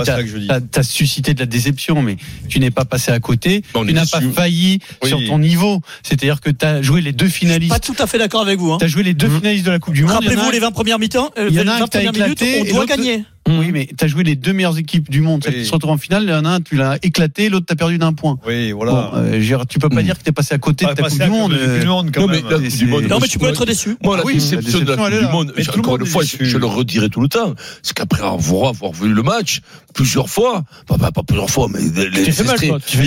t'as, 0.71 0.83
suscité 0.83 1.33
de 1.35 1.41
la 1.41 1.47
déception, 1.47 2.03
mais 2.03 2.17
tu 2.49 2.61
n'es 2.61 2.71
pas 2.71 2.85
passé 2.85 3.13
à 3.13 3.21
côté. 3.21 3.63
On 3.75 3.85
tu 3.87 3.93
n'as 3.93 4.07
pas 4.07 4.21
failli 4.21 4.81
Oui. 5.03 5.09
sur 5.09 5.19
ton 5.27 5.39
niveau. 5.39 5.81
C'est-à-dire 6.03 6.41
que 6.41 6.51
t'as 6.51 6.83
joué 6.83 7.01
les 7.01 7.13
deux 7.13 7.29
finalistes. 7.29 7.73
Pas 7.73 7.81
tout 7.81 7.95
à 7.99 8.07
fait 8.07 8.19
d'accord 8.19 8.43
avec 8.43 8.59
vous. 8.59 8.73
Hein. 8.73 8.79
T'as 8.81 8.89
joué 8.89 9.03
les 9.03 9.15
deux 9.15 9.29
finalistes 9.29 9.65
de 9.67 9.71
la 9.71 9.79
Coupe 9.79 9.95
du 9.95 10.03
Monde. 10.03 10.13
Rappelez-vous 10.13 10.51
les 10.51 10.59
20 10.61 10.71
premières 10.73 10.99
mi-temps, 10.99 11.31
euh, 11.39 11.49
les 11.49 11.59
a 11.59 11.63
un 11.63 11.65
20 11.65 11.85
que 11.87 11.91
t'as 11.91 11.99
premières 12.03 12.13
minutes, 12.13 12.43
on 12.43 12.65
et 12.65 12.73
doit 12.73 12.87
gagner. 12.87 13.25
Oui, 13.49 13.71
mais 13.73 13.89
t'as 13.97 14.07
joué 14.07 14.23
les 14.23 14.37
deux 14.37 14.53
meilleures 14.53 14.79
équipes 14.79 15.11
du 15.11 15.21
monde. 15.21 15.43
Celles 15.43 15.55
Oui. 15.55 15.61
qui 15.63 15.67
se 15.67 15.71
en 15.87 15.97
finale, 15.99 16.23
il 16.23 16.29
y 16.31 16.33
en 16.33 16.45
a 16.45 16.49
un, 16.51 16.61
tu 16.61 16.77
l'as 16.77 16.97
éclaté, 17.03 17.49
l'autre 17.49 17.67
t'as 17.67 17.75
perdu 17.75 17.99
d'un 17.99 18.13
point. 18.13 18.39
Oui, 18.47 18.71
voilà. 18.71 18.93
Bon, 18.93 19.11
euh, 19.17 19.41
tu 19.69 19.81
peux 19.81 19.89
pas 19.89 20.01
Mm. 20.01 20.05
dire 20.05 20.19
que 20.19 20.23
t'es 20.23 20.31
passé 20.33 20.55
à 20.55 20.59
côté 20.59 20.85
de 20.87 20.93
ta 20.93 21.03
Coupe 21.03 21.13
du 21.13 21.19
la 21.19 21.27
Monde. 21.29 21.53
Coupe 21.59 21.81
du 21.81 21.87
Monde, 21.87 22.11
quand 22.15 22.21
Non, 22.21 22.27
mais 22.29 22.37
même. 22.41 22.45
la 22.51 22.59
Coupe 22.59 22.69
du 22.69 22.87
Monde. 22.87 23.05
Non, 23.11 23.19
mais 23.21 23.27
tu 23.27 23.39
peux 23.41 23.49
être 23.49 23.67
déçu. 23.67 23.97
Moi, 24.03 24.17
la 24.17 24.23
Ah 24.23 24.27
oui, 24.27 24.35
déception 24.35 24.79
la 24.79 24.85
de 24.85 24.91
la 24.91 24.97
Coupe 24.97 25.11
du 25.11 25.21
là. 25.21 25.31
Monde, 25.33 25.53
Mais 25.57 25.65
tout 25.65 25.73
le 25.75 25.79
encore 25.81 25.93
monde 25.95 26.01
une 26.03 26.07
fois, 26.07 26.23
je, 26.25 26.57
le 26.57 26.67
redirai 26.67 27.09
tout 27.11 27.21
le 27.21 27.29
temps, 27.29 27.55
c'est 27.83 27.95
qu'après 27.95 28.23
avoir 28.23 28.73
voir- 28.73 28.93
vu 28.93 29.13
le 29.13 29.23
match 29.23 29.61
plusieurs 29.93 30.29
fois, 30.29 30.63
pas, 30.87 30.97
pas, 30.99 31.11
pas 31.11 31.23
plusieurs 31.25 31.51
fois, 31.51 31.67
mais 31.73 31.81
les, 31.81 32.11
les 32.11 32.29
extraits, 32.29 32.73
tu 32.87 32.99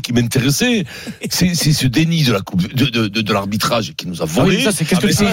qui 0.00 0.12
m'intéressaient, 0.14 0.84
c'est 1.30 1.54
ce 1.54 1.86
déni 1.86 2.22
de 2.24 2.32
la 2.32 2.40
coupe 2.40 2.62
l'arbitrage 3.32 3.92
qui 3.96 4.06
nous 4.08 4.20
a 4.22 4.24
Ah 4.24 4.26
volé. 4.26 4.56
mais 4.56 4.62
ça, 4.64 4.72
c'est 4.72 4.84
qu'est-ce 4.86 5.00
que 5.00 5.12
c'est 5.12 5.24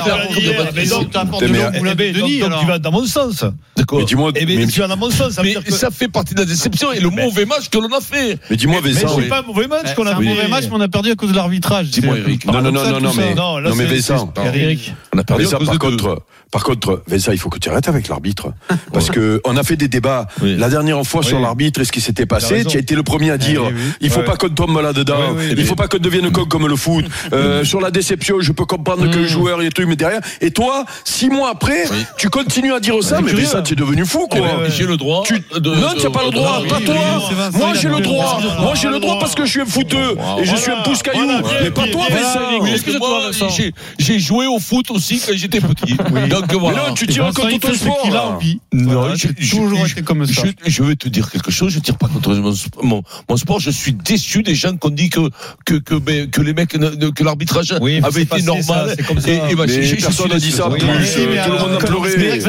donc, 2.50 2.60
tu 2.60 2.66
vas 2.66 2.80
dans 2.80 2.92
mon 2.92 3.06
sens. 3.06 3.46
D'accord. 3.78 4.01
Mais 4.02 4.06
dis-moi, 4.06 4.32
Eh 4.36 4.46
mais, 4.46 4.68
tu 4.68 4.80
dans 4.80 4.98
mon 4.98 5.10
sens, 5.10 5.34
ça 5.34 5.42
veut 5.42 5.48
Mais 5.48 5.54
dire 5.54 5.64
que. 5.64 5.72
ça 5.72 5.90
fait 5.92 6.08
partie 6.08 6.34
de 6.34 6.40
la 6.40 6.46
déception 6.46 6.92
et 6.92 7.00
le 7.00 7.10
mauvais 7.10 7.46
match 7.46 7.70
que 7.70 7.78
l'on 7.78 7.92
a 7.96 8.02
fait. 8.02 8.38
mais 8.50 8.56
dis-moi, 8.58 8.80
Mais 8.84 8.92
Vincent. 8.92 9.16
c'est 9.20 9.28
pas 9.28 9.40
un 9.40 9.44
mauvais 9.44 9.68
match 9.68 9.82
C'est 9.86 9.96
qu'on 9.96 10.06
a 10.08 10.14
un 10.14 10.18
fait. 10.18 10.24
mauvais 10.24 10.48
match, 10.48 10.64
mais 10.66 10.74
on 10.76 10.82
a 10.82 10.88
perdu 10.88 11.12
à 11.12 11.16
cause 11.16 11.30
de 11.32 11.36
l'arbitrage. 11.36 11.88
Dis-moi, 11.88 12.18
Eric. 12.18 12.46
Non, 12.46 12.54
non, 12.62 12.72
non, 12.72 12.84
non, 12.90 13.00
non, 13.02 13.14
mais, 13.16 13.34
Non, 13.36 13.76
mais 13.76 13.86
Vincent. 13.86 14.34
Eric. 14.54 14.94
On 15.16 15.20
a 15.20 15.24
perdu 15.24 15.46
à 15.46 15.50
cause 15.58 15.66
par 15.68 15.74
de 15.76 15.80
contre, 15.80 16.22
par 16.52 16.64
contre, 16.64 17.04
Vincent, 17.08 17.32
il 17.32 17.38
faut 17.38 17.50
que 17.50 17.60
tu 17.60 17.70
arrêtes 17.70 17.88
avec 17.88 18.08
l'arbitre. 18.10 18.52
Parce 18.94 19.10
que 19.10 19.40
on 19.46 19.56
a 19.56 19.64
fait 19.64 19.78
des 19.78 19.88
débats 19.88 20.28
Oui. 20.42 20.58
la 20.58 20.70
dernière 20.70 21.02
fois 21.04 21.24
sur 21.24 21.38
Oui. 21.38 21.44
l'arbitre 21.44 21.80
et 21.82 21.86
ce 21.86 21.92
qui 21.94 22.02
s'était 22.02 22.26
passé. 22.26 22.66
Tu 22.66 22.76
as 22.78 22.80
été 22.82 22.94
le 22.96 23.04
premier 23.04 23.32
à 23.32 23.38
dire, 23.38 23.64
oui, 23.64 23.70
oui. 23.74 23.82
il 24.02 24.10
faut 24.10 24.24
pas 24.24 24.36
qu'on 24.36 24.50
tombe 24.50 24.78
là-dedans. 24.82 25.16
Oui, 25.32 25.36
oui, 25.38 25.46
il 25.52 25.56
mais- 25.58 25.64
faut 25.64 25.76
pas 25.76 25.88
qu'on 25.88 25.98
devienne 26.00 26.30
con 26.32 26.46
comme 26.46 26.68
le 26.68 26.76
foot. 26.76 27.06
Euh, 27.34 27.64
sur 27.64 27.80
la 27.80 27.92
déception, 27.92 28.42
je 28.42 28.52
peux 28.52 28.66
comprendre 28.66 29.10
que 29.10 29.18
le 29.18 29.28
joueur 29.28 29.62
et 29.62 29.70
tout, 29.70 29.84
mais 29.88 29.96
derrière. 29.96 30.20
Et 30.42 30.52
toi, 30.52 30.86
six 31.06 31.30
mois 31.30 31.50
après, 31.52 31.86
Oui. 31.90 31.98
tu 32.18 32.30
continues 32.30 32.74
à 32.74 32.80
dire 32.80 32.96
ça, 33.02 33.22
mais. 33.22 33.32
Vincent, 33.32 33.62
tu 33.64 33.74
es 33.74 33.76
devenu 33.76 33.91
fou, 34.06 34.28
quoi. 34.28 34.40
Eh 34.40 34.64
ben, 34.64 34.72
J'ai 34.72 34.86
le 34.86 34.98
droit. 34.98 35.24
Tu- 35.26 35.34
de- 35.60 35.70
non, 35.76 35.90
tu 35.98 36.04
n'as 36.04 36.10
pas 36.10 36.24
le 36.26 36.32
droit, 36.32 36.62
pas 36.68 36.78
oui, 36.78 36.86
toi. 36.86 36.96
oui, 36.96 37.24
c'est 37.30 37.36
Vincent, 37.36 37.58
Moi, 37.58 37.74
j'ai 37.80 37.88
le 37.90 38.00
droit. 38.00 38.40
Moi, 38.62 38.74
j'ai 38.76 38.88
le 38.90 39.00
droit 39.00 39.20
parce 39.20 39.36
que 39.36 39.46
je 39.46 39.52
suis 39.52 39.62
un 39.62 39.66
footeux 39.66 40.16
et 40.40 40.46
je 40.46 40.56
suis 40.56 40.72
un 40.72 40.82
pouce 40.84 41.02
caillou. 41.04 41.26
Voilà, 41.26 41.42
bien, 41.42 41.52
Mais 41.64 41.72
pas 41.72 41.88
toi. 41.88 42.06
Vincent. 42.10 43.50
J'ai- 44.00 44.20
joué 44.20 44.46
au 44.46 44.60
foot 44.60 44.92
aussi 44.92 45.20
quand 45.26 45.34
j'étais 45.36 45.60
petit. 45.62 45.96
Donc 46.30 46.54
voilà. 46.54 46.88
non, 46.90 46.94
tu 46.94 47.08
tires 47.08 47.26
contre 47.34 47.60
ton 47.60 47.74
sport. 47.74 48.10
a 48.16 48.28
envie. 48.36 48.60
Non, 48.74 49.16
j'ai 49.16 49.30
je- 49.40 49.56
toujours 49.56 49.86
je- 49.86 49.92
été 49.94 50.02
comme 50.04 50.26
ça. 50.26 50.44
Je, 50.66 50.84
vais 50.84 50.96
te 50.96 51.10
dire 51.10 51.30
quelque 51.32 51.50
chose, 51.52 51.72
je 51.74 51.80
tire 51.80 51.98
pas 51.98 52.08
contre 52.08 52.34
mon, 52.36 52.54
mon, 52.84 53.04
mon 53.30 53.38
sport, 53.38 53.60
je 53.60 53.72
suis 53.72 53.94
déçu 53.94 54.44
des 54.44 54.54
gens 54.56 54.72
qui 54.78 54.88
ont 54.88 54.90
dit 54.90 55.10
que, 55.10 55.20
que, 55.66 55.76
que, 55.76 55.96
ben, 55.96 56.30
que 56.30 56.42
les 56.42 56.54
mecs, 56.54 56.70
que 56.70 57.24
l'arbitrage 57.24 57.72
avait 57.72 58.22
été 58.24 58.42
normal. 58.44 58.90
ça, 58.90 58.96
c'est 58.98 59.04
comme 59.04 59.20
ça. 59.20 59.30
Et, 59.30 59.42
et 59.52 59.56
ben, 59.56 59.66
Mais 59.68 59.74
je- 59.74 59.82
je- 59.82 59.96
je 59.96 60.06
personne 60.06 60.30
n'a 60.30 60.38
dit 60.40 60.52
ça 60.52 60.68
en 60.68 60.70
déçu. 60.70 60.86
plus. 60.86 60.96
Oui, 61.18 61.28
mais 61.32 61.40
euh, 61.40 61.46
tout 61.46 61.52
le 61.52 61.58
monde 61.60 61.74
a 61.74 61.78
pleuré. 61.78 62.40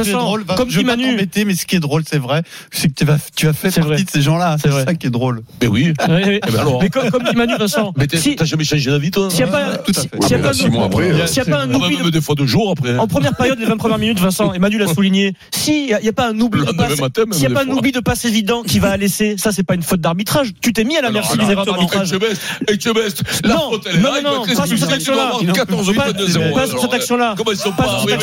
comme 0.57 0.69
dit 0.69 0.75
pas 0.77 0.97
Manu. 0.97 1.17
Mais 1.45 1.55
ce 1.55 1.67
qui 1.67 1.77
est 1.77 1.81
drôle, 1.81 2.03
c'est 2.09 2.19
vrai, 2.19 2.43
c'est 2.71 2.89
que 2.89 2.95
tu 2.95 3.05
vas- 3.05 3.17
tu 3.35 3.49
as 3.49 3.53
fait 3.53 3.69
partie 3.75 3.81
vrai. 3.81 4.03
de 4.03 4.11
ces 4.11 4.23
gens-là. 4.23 4.57
C'est 4.63 4.71
ça 4.71 4.95
qui 4.95 5.07
est 5.07 5.11
drôle. 5.11 5.43
Mais 5.61 5.67
oui. 5.69 5.93
Oui, 6.09 6.15
oui. 6.27 6.41
Eh 6.47 6.51
ben 6.51 6.59
alors. 6.61 6.83
Mais 6.83 6.89
comme, 6.91 7.11
comme 7.11 7.23
dit 7.25 7.35
Manu 7.37 7.55
Vincent, 7.59 7.93
Mais 7.97 8.07
t'es- 8.07 8.19
si- 8.19 8.37
t'as 8.37 8.45
jamais 8.45 8.65
changé 8.65 8.91
d'avis, 8.91 9.11
toi 9.11 9.29
s'il 9.31 9.39
n'y 9.45 9.45
a 9.45 9.53
pas, 9.53 9.77
tout 9.79 9.93
à 9.97 10.01
si- 10.01 10.09
fait. 10.09 10.23
s'il 10.23 10.31
y 10.31 10.35
a 10.35 10.39
pas 10.39 10.49
un- 10.49 10.85
après, 10.87 11.27
s'il 11.27 11.37
y 11.39 11.41
a 11.41 11.45
pas 11.45 11.63
un 11.63 11.71
Ah, 11.73 11.77
oubli 11.77 11.97
même 11.97 12.07
de- 12.07 12.11
des 12.11 12.21
fois 12.21 12.35
deux 12.35 12.47
jours 12.47 12.71
après. 12.71 12.99
en 12.99 13.07
première 13.07 13.35
période, 13.35 13.59
les 13.59 13.67
20 13.67 13.77
premières 13.77 13.99
minutes, 13.99 14.21
Vincent, 14.21 14.53
et 14.53 14.59
Manu 14.59 14.79
l'a 14.79 14.87
souligné, 14.93 15.35
s'il 15.53 15.87
n'y 15.87 15.93
a, 15.95 15.99
a 16.07 16.13
pas 16.13 16.29
un 16.29 16.39
oubli 16.41 16.61
de 16.61 16.67
lendemain 16.67 16.87
passe, 16.87 16.97
s'il 17.33 17.41
n'y 17.41 17.47
a 17.47 17.49
des 17.49 17.55
pas 17.55 17.63
un 17.65 17.69
oubli 17.69 17.93
de 17.93 18.01
passe 18.01 18.25
évident 18.25 18.63
qui 18.63 18.79
va 18.79 18.91
à 18.91 18.97
laisser, 18.97 19.37
ça 19.39 19.53
c'est 19.53 19.63
pas 19.63 19.75
une 19.75 19.83
faute 19.83 20.01
d'arbitrage. 20.01 20.49
Tu 20.61 20.73
t'es 20.73 20.85
mis 20.85 20.97
à 20.97 21.03
la 21.03 21.11
merci 21.11 21.37
des 21.39 21.51
erreurs 21.51 21.65
d'arbitrage. 21.67 22.13
Et 22.69 22.79
tu 22.79 22.93
best. 22.93 23.23
La 23.45 23.55
Non, 23.55 23.71
faute, 23.71 23.87
elle 23.89 23.97
est 23.97 24.01
non, 24.01 24.13
là, 24.13 24.21
non, 24.23 24.31
non, 24.47 24.55
pas 24.55 24.67
sur 24.67 24.79
cette 24.79 24.93
action-là. 24.93 25.23
avoir 25.29 25.53
14 25.53 25.95
Pas- 25.95 26.13
pas 26.13 26.67
sur 26.67 26.81
cette 26.81 26.93
action-là. 26.95 27.35
Comment 27.37 27.51
ils 27.53 27.57
sont 27.57 27.73
Pas 27.73 27.83
pas 27.85 27.89
On 28.03 28.07
va- 28.07 28.17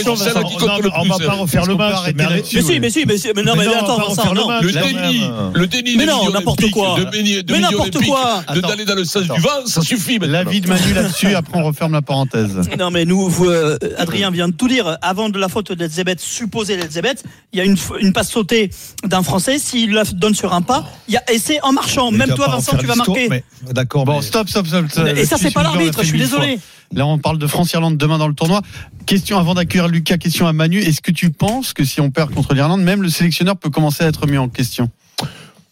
le 0.80 0.90
on 0.96 1.04
va 1.08 1.16
plus. 1.18 1.26
pas 1.26 1.34
refaire 1.34 1.66
le 1.66 1.76
match. 1.76 1.94
arrêter 1.96 2.14
mais 2.18 2.24
arrête- 2.24 2.46
Mais 2.82 2.90
si, 2.90 2.99
si, 3.18 3.28
mais, 3.36 3.44
non, 3.44 3.56
mais, 3.56 3.66
non, 3.66 3.74
attends, 3.76 4.08
Vincent, 4.08 4.34
le. 4.34 4.68
Le 4.68 4.72
déni, 4.72 5.24
le 5.54 5.68
déni 5.68 5.98
Mais 5.98 6.06
non, 6.06 6.30
n'importe 6.30 6.70
quoi. 6.72 6.98
de 7.00 7.04
de 7.04 7.54
Mais 7.54 7.60
n'importe 7.60 7.98
quoi. 8.06 8.44
de 8.54 8.62
d'aller 8.62 8.86
dans 8.86 8.96
le 8.96 9.06
sens 9.06 9.24
Attends. 9.24 9.36
du 9.36 9.42
vent, 9.42 9.66
ça 9.66 9.82
suffit. 9.82 10.20
maintenant. 10.20 10.44
L'avis 10.44 10.62
de 10.62 10.68
Manu 10.68 10.94
là-dessus, 10.94 11.34
après 11.36 11.60
on 11.60 11.64
referme 11.66 11.94
la 11.94 12.02
parenthèse. 12.02 12.70
Non 12.80 12.92
mais 12.92 13.04
nous, 13.04 13.28
vous, 13.28 13.50
euh, 13.50 13.78
Adrien 13.98 14.32
vient 14.32 14.48
de 14.48 14.54
tout 14.54 14.68
dire. 14.70 14.98
Avant 15.02 15.28
de 15.28 15.38
la 15.38 15.50
faute 15.50 15.74
d'Elzebeth, 15.74 16.22
supposée 16.22 16.78
d'Elzebeth, 16.78 17.24
il 17.52 17.60
y 17.60 17.62
a 17.62 17.66
une, 17.66 18.14
passe 18.14 18.30
sautée 18.30 18.70
d'un 19.04 19.22
Français. 19.22 19.60
S'il 19.60 19.92
la 19.92 20.06
donne 20.06 20.34
sur 20.34 20.54
un 20.54 20.62
pas, 20.62 20.86
il 21.08 21.16
y 21.16 21.18
a 21.18 21.32
essai 21.32 21.60
en 21.62 21.74
marchant. 21.74 22.12
Même 22.12 22.34
toi, 22.36 22.48
Vincent, 22.48 22.78
tu 22.78 22.86
vas 22.86 22.96
marquer. 22.96 23.44
D'accord. 23.72 24.06
Bon, 24.06 24.22
stop, 24.22 24.48
stop, 24.48 24.68
stop. 24.68 24.86
Et 25.16 25.26
ça, 25.26 25.38
c'est 25.38 25.52
pas 25.52 25.64
l'arbitre. 25.64 26.02
Je 26.02 26.08
suis 26.08 26.20
désolé. 26.20 26.60
Là, 26.94 27.06
on 27.06 27.18
parle 27.20 27.38
de 27.38 27.48
France-Irlande 27.48 27.98
demain 27.98 28.18
dans 28.18 28.28
le 28.28 28.34
tournoi. 28.34 28.62
Question 29.06 29.38
avant 29.38 29.54
d'accueillir 29.54 29.88
Lucas, 29.88 30.18
question 30.18 30.48
à 30.48 30.54
Manu. 30.54 30.80
Est-ce 30.80 31.02
que 31.02 31.12
tu 31.12 31.30
penses 31.30 31.74
que 31.74 31.84
si 31.86 32.02
on 32.02 32.10
perd 32.10 32.34
contre 32.34 32.54
l'Irlande, 32.54 32.82
même 32.82 33.02
le 33.02 33.10
sélectionneur 33.10 33.58
peut 33.58 33.70
commencer 33.70 34.04
à 34.04 34.08
être 34.08 34.26
mis 34.28 34.38
en 34.38 34.50
question? 34.50 34.90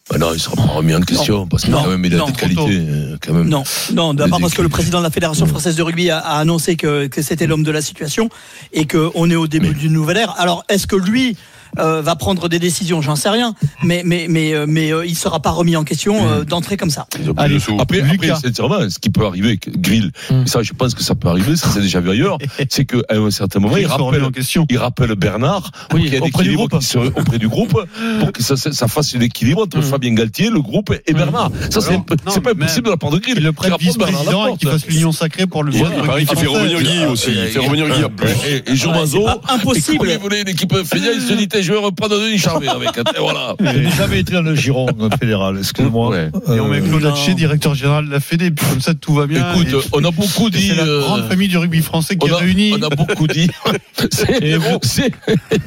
Bah 0.10 0.18
non, 0.18 0.34
il 0.34 0.40
sera 0.40 0.56
pas 0.56 0.62
remis 0.62 0.96
en 0.96 1.02
question 1.02 1.48
parce 1.48 1.64
qu'il 1.66 1.74
a 1.74 1.78
Non. 1.78 1.84
quand 1.84 1.90
même 1.90 2.06
il 2.06 2.14
a 2.14 2.18
Non, 2.18 2.28
euh, 2.70 3.18
Quand 3.22 3.34
même. 3.34 3.50
Non, 3.50 3.64
non, 3.94 4.14
d'abord 4.14 4.40
parce 4.40 4.54
que 4.54 4.62
le 4.62 4.70
président 4.70 5.00
de 5.00 5.04
la 5.04 5.10
Fédération 5.10 5.46
française 5.48 5.76
de 5.76 5.82
rugby 5.84 6.10
a, 6.10 6.20
a 6.20 6.40
annoncé 6.40 6.78
que, 6.78 7.08
que 7.08 7.22
c'était 7.22 7.46
l'homme 7.46 7.64
de 7.64 7.72
la 7.72 7.82
situation 7.82 8.30
et 8.72 8.88
qu'on 8.88 9.30
est 9.30 9.36
au 9.36 9.48
début 9.48 9.74
d'une 9.74 9.92
nouvelle 9.92 10.18
ère. 10.18 10.34
Alors, 10.40 10.64
est-ce 10.70 10.88
que 10.88 10.96
lui 10.96 11.36
euh, 11.80 12.02
va 12.02 12.16
prendre 12.16 12.50
des 12.50 12.60
décisions 12.60 13.02
J'en 13.02 13.16
sais 13.16 13.30
rien, 13.30 13.54
mais 13.84 14.02
mais 14.06 14.28
mais 14.30 14.54
euh, 14.54 14.66
mais 14.68 14.92
euh, 14.92 15.06
il 15.06 15.16
sera 15.16 15.40
pas 15.42 15.52
remis 15.52 15.76
en 15.76 15.84
question 15.84 16.28
euh, 16.30 16.44
d'entrée 16.44 16.78
comme 16.78 16.90
ça. 16.90 17.08
Allez. 17.38 17.58
Après, 17.80 18.02
après, 18.02 18.36
sincèrement, 18.36 18.90
ce 18.90 19.00
qui 19.00 19.10
peut 19.10 19.26
arriver, 19.26 19.60
Grill, 19.78 20.12
et 20.32 20.48
ça, 20.48 20.62
je 20.64 20.74
pense 20.74 20.94
que 20.94 21.04
ça 21.04 21.16
peut 21.16 21.28
arriver, 21.28 21.56
ça 21.56 21.70
s'est 21.70 21.82
déjà 21.82 22.00
vu 22.00 22.10
ailleurs, 22.12 22.38
c'est 22.70 22.86
qu'à 22.86 22.98
un 23.10 23.32
certain 23.32 23.60
moment, 23.60 23.78
il 23.78 23.86
rappelle, 23.86 24.24
en 24.24 24.32
question. 24.32 24.66
il 24.70 24.78
rappelle 24.78 25.16
Bernard 25.16 25.72
Oui, 25.94 26.04
qu'il 26.04 26.14
y 26.14 26.16
ait 26.16 26.20
un 26.20 26.26
auprès 26.28 26.44
du 26.44 26.50
équilibre 26.50 26.68
groupe. 26.70 26.82
qui 26.82 26.88
se- 26.88 26.98
auprès 26.98 27.38
du 27.38 27.48
groupe, 27.48 27.80
pour 28.20 28.32
que 28.32 28.44
ça, 28.44 28.88
fasse 28.88 29.14
l'équilibre 29.16 29.64
entre 29.64 29.82
Fabien 29.82 30.14
Galtier, 30.14 30.50
le 30.50 30.62
groupe 30.62 30.94
et 31.06 31.14
Bernard. 31.14 31.52
Ça, 31.70 31.82
c'est 31.82 32.42
pas 32.42 32.52
impossible 32.52 32.86
de 32.86 32.92
la 32.92 32.98
part 32.98 33.12
de 33.12 33.20
Grill. 33.20 33.36
Il 33.38 33.44
le 33.44 33.54
vice-président 33.80 34.54
et 34.54 34.58
qu'il 34.58 34.70
fasse 34.70 34.88
l'union 34.88 35.12
sacrée 35.12 35.48
pour 35.48 35.64
le 35.64 35.74
Il 35.74 35.84
vote. 35.84 35.92
fait 36.38 36.48
revenir 36.48 36.82
Guy 36.82 37.06
aussi. 37.06 37.32
Il 37.32 37.48
fait 37.48 37.60
revenir 37.60 37.88
Guy. 37.90 38.04
Et, 38.48 38.62
pas 38.62 39.54
impossible. 39.54 40.10
il 40.10 40.18
voulait 40.18 40.42
une 40.42 40.50
équipe 40.50 40.74
il 41.18 41.22
se 41.22 41.34
dit, 41.34 41.48
Je 41.62 41.72
vais 41.72 41.78
reprendre 41.80 42.20
Denis 42.20 42.38
Charvet 42.38 42.68
avec. 42.68 42.90
Voilà. 43.20 43.56
Je 43.60 43.66
n'ai 43.80 43.92
jamais 43.92 44.20
été 44.20 44.34
dans 44.34 44.42
le 44.42 44.56
giron 44.56 44.88
fédéral, 45.20 45.58
excuse-moi. 45.60 46.10
Ouais. 46.10 46.32
Et 46.56 46.60
on 46.60 46.68
met 46.68 46.82
Claude. 46.82 47.06
Haché, 47.06 47.34
directeur 47.34 47.74
général 47.76 48.08
de 48.08 48.12
la 48.12 48.20
Fédé, 48.20 48.52
puis 48.52 48.66
comme 48.68 48.82
ça 48.82 48.94
tout 48.94 49.14
va 49.14 49.28
bien. 49.28 49.54
Écoute, 49.54 49.68
Et 49.70 49.88
on 49.94 50.04
a 50.04 50.12
beaucoup 50.12 50.50
dit. 50.50 50.68
c'est 50.70 50.76
la 50.76 50.84
euh, 50.84 51.02
grande 51.02 51.28
famille 51.28 51.48
du 51.48 51.58
rugby 51.58 51.82
français 51.82 52.18
qui 52.18 52.28
est 52.28 52.34
réunie. 52.34 52.74
on 52.80 52.84
a 52.84 52.90
beaucoup 52.90 53.28
dit. 53.28 53.50
C'est- 54.12 54.44
Et 54.44 54.58
bon. 54.58 54.80
c'est- 54.84 55.12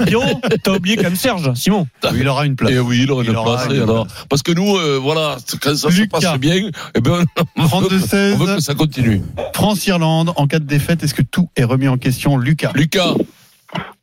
Pierrot, 0.07 0.41
t'as 0.63 0.73
oublié 0.77 0.97
quand 0.97 1.05
même 1.05 1.17
Serge, 1.17 1.53
Simon. 1.55 1.87
Il 2.15 2.27
aura 2.29 2.47
une 2.47 2.57
place. 2.57 2.71
Et 2.73 2.79
oui, 2.79 3.01
il 3.05 3.11
aurait 3.11 3.25
Il 3.25 3.31
une 3.31 3.37
aura 3.37 3.57
place. 3.65 3.75
une 3.77 3.83
alors. 3.83 4.07
Parce 4.29 4.43
que 4.43 4.53
nous, 4.53 4.77
euh, 4.77 4.99
voilà, 5.03 5.37
quand 5.61 5.77
ça 5.77 5.89
Lucas. 5.89 6.21
se 6.21 6.27
passe 6.27 6.39
bien, 6.39 6.55
eh 6.95 7.01
ben, 7.01 7.25
on 7.57 7.81
veut, 7.81 7.89
32-16. 7.99 8.35
on 8.35 8.37
veut 8.45 8.55
que 8.57 8.61
ça 8.61 8.75
continue. 8.75 9.23
France-Irlande, 9.55 10.33
en 10.37 10.47
cas 10.47 10.59
de 10.59 10.65
défaite, 10.65 11.03
est-ce 11.03 11.15
que 11.15 11.23
tout 11.23 11.49
est 11.57 11.65
remis 11.65 11.89
en 11.89 11.97
question 11.99 12.37
Lucas? 12.39 12.73
Lucas, 12.75 13.15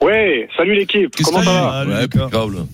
Ouais, 0.01 0.47
salut 0.55 0.75
l'équipe. 0.75 1.13
Comment 1.23 1.43
ça 1.43 1.51
va 1.51 1.79
Ah, 1.81 1.85
Ouais. 1.85 2.67